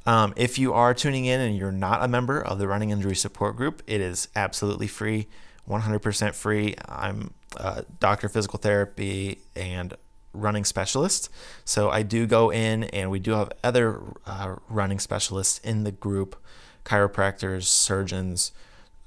Um, 0.06 0.34
if 0.38 0.58
you 0.58 0.74
are 0.74 0.94
tuning 0.94 1.26
in 1.26 1.42
and 1.42 1.58
you're 1.58 1.72
not 1.72 2.04
a 2.04 2.08
member 2.08 2.40
of 2.40 2.60
the 2.60 2.68
Running 2.68 2.92
Injury 2.92 3.16
Support 3.16 3.58
Group, 3.58 3.82
it 3.88 4.00
is 4.00 4.28
absolutely 4.36 4.88
free, 4.88 5.28
100% 5.68 6.36
free. 6.36 6.76
I'm 6.88 7.34
a 7.58 7.84
doctor 8.00 8.28
of 8.28 8.34
physical 8.34 8.60
therapy 8.60 9.40
and 9.56 9.96
running 10.34 10.64
specialist. 10.64 11.30
So 11.66 11.90
I 11.90 12.04
do 12.04 12.26
go 12.26 12.52
in 12.52 12.86
and 12.86 13.12
we 13.12 13.20
do 13.20 13.32
have 13.32 13.52
other 13.64 14.02
uh, 14.26 14.56
running 14.70 15.00
specialists 15.00 15.60
in 15.60 15.84
the 15.84 15.92
group 15.92 16.42
chiropractors, 16.86 17.64
surgeons, 17.64 18.52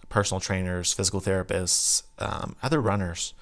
personal 0.08 0.40
trainers, 0.40 0.92
physical 0.92 1.20
therapists, 1.20 2.02
um, 2.18 2.56
other 2.62 2.80
runners 2.80 3.34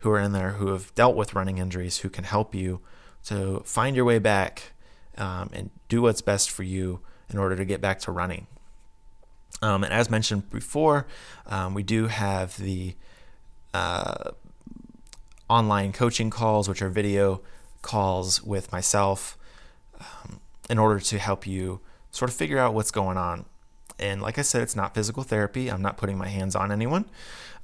who 0.00 0.10
are 0.10 0.20
in 0.20 0.32
there 0.32 0.52
who 0.52 0.68
have 0.68 0.94
dealt 0.94 1.14
with 1.16 1.34
running 1.34 1.58
injuries 1.58 1.98
who 1.98 2.08
can 2.08 2.24
help 2.24 2.54
you 2.54 2.80
to 3.26 3.60
find 3.64 3.96
your 3.96 4.04
way 4.04 4.18
back 4.18 4.72
um, 5.18 5.50
and 5.52 5.70
do 5.88 6.02
what's 6.02 6.20
best 6.20 6.50
for 6.50 6.62
you 6.62 7.00
in 7.30 7.38
order 7.38 7.56
to 7.56 7.64
get 7.64 7.80
back 7.80 8.00
to 8.00 8.12
running. 8.12 8.46
Um, 9.62 9.84
and 9.84 9.92
as 9.92 10.10
mentioned 10.10 10.50
before, 10.50 11.06
um, 11.46 11.74
we 11.74 11.82
do 11.82 12.08
have 12.08 12.56
the 12.58 12.94
uh, 13.72 14.30
online 15.48 15.92
coaching 15.92 16.30
calls, 16.30 16.68
which 16.68 16.82
are 16.82 16.90
video 16.90 17.40
calls 17.82 18.42
with 18.42 18.70
myself, 18.72 19.38
um, 20.00 20.40
in 20.68 20.78
order 20.78 21.00
to 21.00 21.18
help 21.18 21.46
you 21.46 21.80
sort 22.10 22.30
of 22.30 22.36
figure 22.36 22.58
out 22.58 22.74
what's 22.74 22.90
going 22.90 23.16
on 23.16 23.46
and 23.98 24.20
like 24.20 24.38
I 24.38 24.42
said, 24.42 24.62
it's 24.62 24.76
not 24.76 24.94
physical 24.94 25.22
therapy. 25.22 25.70
I'm 25.70 25.82
not 25.82 25.96
putting 25.96 26.18
my 26.18 26.28
hands 26.28 26.54
on 26.54 26.70
anyone, 26.70 27.06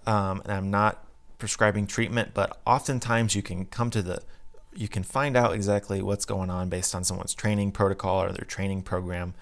um, 0.07 0.41
and 0.45 0.53
I'm 0.53 0.71
not 0.71 1.05
prescribing 1.39 1.87
treatment. 1.87 2.33
But 2.35 2.59
oftentimes, 2.67 3.35
you 3.35 3.43
can 3.43 3.67
come 3.67 3.91
to 3.91 4.03
the 4.03 4.23
you 4.75 4.89
can 4.89 5.03
find 5.03 5.37
out 5.37 5.53
exactly 5.55 6.03
what's 6.03 6.25
going 6.25 6.51
on 6.51 6.69
based 6.69 6.95
on 6.95 7.05
someone's 7.05 7.35
training 7.35 7.73
protocol 7.73 8.23
or 8.23 8.33
their 8.33 8.45
training 8.45 8.83
program, 8.83 9.35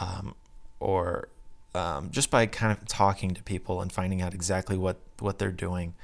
um, 0.00 0.34
or 0.80 1.28
um, 1.74 2.10
just 2.10 2.30
by 2.30 2.46
kind 2.46 2.72
of 2.72 2.86
talking 2.86 3.32
to 3.34 3.42
people 3.42 3.80
and 3.80 3.92
finding 3.92 4.22
out 4.22 4.34
exactly 4.34 4.76
what 4.76 4.96
what 5.18 5.38
they're 5.38 5.50
doing. 5.50 5.94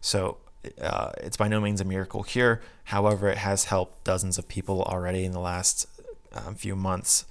So 0.00 0.38
uh, 0.80 1.12
it's 1.18 1.36
by 1.36 1.48
no 1.48 1.60
means 1.60 1.80
a 1.80 1.84
miracle 1.84 2.22
cure. 2.22 2.60
However, 2.84 3.28
it 3.28 3.38
has 3.38 3.64
helped 3.64 4.04
dozens 4.04 4.38
of 4.38 4.48
people 4.48 4.82
already 4.82 5.24
in 5.24 5.32
the 5.32 5.40
last 5.40 5.86
um, 6.32 6.54
few 6.54 6.76
months. 6.76 7.26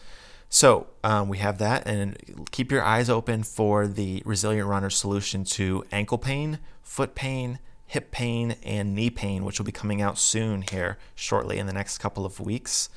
So 0.49 0.87
um, 1.03 1.27
we 1.27 1.39
have 1.39 1.57
that, 1.57 1.85
and 1.85 2.45
keep 2.51 2.71
your 2.71 2.83
eyes 2.83 3.09
open 3.09 3.43
for 3.43 3.85
the 3.85 4.21
Resilient 4.25 4.67
Runner 4.67 4.89
solution 4.89 5.43
to 5.43 5.83
ankle 5.91 6.17
pain, 6.17 6.59
foot 6.81 7.15
pain, 7.15 7.59
hip 7.87 8.11
pain, 8.11 8.55
and 8.63 8.93
knee 8.93 9.09
pain, 9.09 9.43
which 9.43 9.59
will 9.59 9.65
be 9.65 9.71
coming 9.71 10.01
out 10.01 10.17
soon 10.17 10.61
here 10.61 10.97
shortly 11.15 11.57
in 11.57 11.65
the 11.65 11.73
next 11.73 11.97
couple 11.97 12.25
of 12.25 12.39
weeks. 12.39 12.89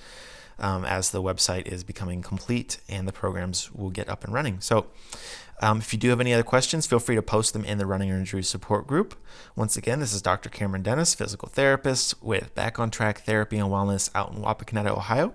Um, 0.59 0.85
as 0.85 1.11
the 1.11 1.23
website 1.23 1.67
is 1.69 1.85
becoming 1.85 2.21
complete 2.21 2.81
and 2.87 3.09
the 3.09 3.15
programs 3.15 3.73
will 3.73 3.89
get 3.89 4.11
up 4.11 4.25
and 4.25 4.35
running. 4.35 4.61
So, 4.61 4.89
um, 5.63 5.79
if 5.79 5.93
you 5.93 5.99
do 5.99 6.09
have 6.09 6.21
any 6.21 6.33
other 6.33 6.43
questions, 6.43 6.87
feel 6.87 6.99
free 6.99 7.17
to 7.17 7.23
post 7.23 7.53
them 7.53 7.65
in 7.65 7.79
the 7.79 7.87
Running 7.87 8.09
Injury 8.09 8.43
Support 8.43 8.87
Group. 8.87 9.15
Once 9.57 9.77
again, 9.77 10.01
this 10.01 10.13
is 10.13 10.23
Dr. 10.23 10.49
Cameron 10.49 10.83
Dennis, 10.83 11.15
physical 11.15 11.49
therapist 11.49 12.23
with 12.23 12.55
Back 12.55 12.79
on 12.79 12.91
Track 12.91 13.21
Therapy 13.21 13.59
and 13.59 13.69
Wellness 13.69 14.11
out 14.15 14.33
in 14.33 14.39
Wapakoneta, 14.39 14.89
Ohio. 14.89 15.35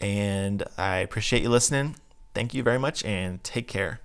And 0.00 0.64
I 0.78 0.98
appreciate 0.98 1.42
you 1.42 1.48
listening. 1.48 1.96
Thank 2.34 2.54
you 2.54 2.62
very 2.62 2.78
much 2.78 3.04
and 3.04 3.42
take 3.42 3.68
care. 3.68 4.00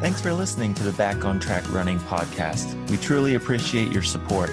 Thanks 0.00 0.20
for 0.20 0.32
listening 0.32 0.74
to 0.74 0.82
the 0.84 0.92
Back 0.92 1.24
on 1.24 1.40
Track 1.40 1.70
Running 1.72 1.98
podcast. 2.00 2.88
We 2.90 2.96
truly 2.98 3.34
appreciate 3.34 3.90
your 3.90 4.02
support. 4.02 4.50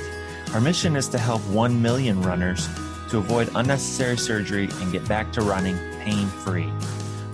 Our 0.53 0.61
mission 0.61 0.95
is 0.95 1.07
to 1.09 1.17
help 1.17 1.41
1 1.43 1.81
million 1.81 2.21
runners 2.21 2.67
to 3.09 3.19
avoid 3.19 3.49
unnecessary 3.55 4.17
surgery 4.17 4.69
and 4.81 4.91
get 4.91 5.07
back 5.07 5.31
to 5.33 5.41
running 5.41 5.77
pain 5.99 6.27
free. 6.27 6.71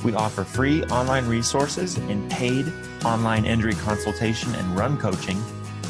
We 0.03 0.13
offer 0.13 0.43
free 0.43 0.83
online 0.85 1.25
resources 1.25 1.97
and 1.97 2.29
paid 2.29 2.71
online 3.05 3.45
injury 3.45 3.75
consultation 3.75 4.53
and 4.55 4.77
run 4.77 4.97
coaching 4.97 5.41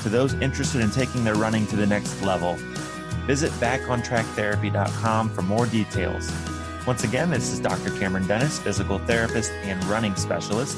to 0.04 0.10
those 0.10 0.34
interested 0.36 0.82
in 0.82 0.92
taking 0.92 1.24
their 1.24 1.36
running 1.36 1.66
to 1.68 1.76
the 1.76 1.88
next 1.88 2.22
level 2.22 2.58
Visit 3.26 3.52
backontracktherapy.com 3.54 5.30
for 5.30 5.42
more 5.42 5.66
details. 5.68 6.32
Once 6.88 7.04
again, 7.04 7.30
this 7.30 7.52
is 7.52 7.60
Dr. 7.60 7.92
Cameron 7.92 8.28
Dennis, 8.28 8.60
physical 8.60 9.00
therapist 9.00 9.52
and 9.64 9.84
running 9.86 10.16
specialist, 10.16 10.78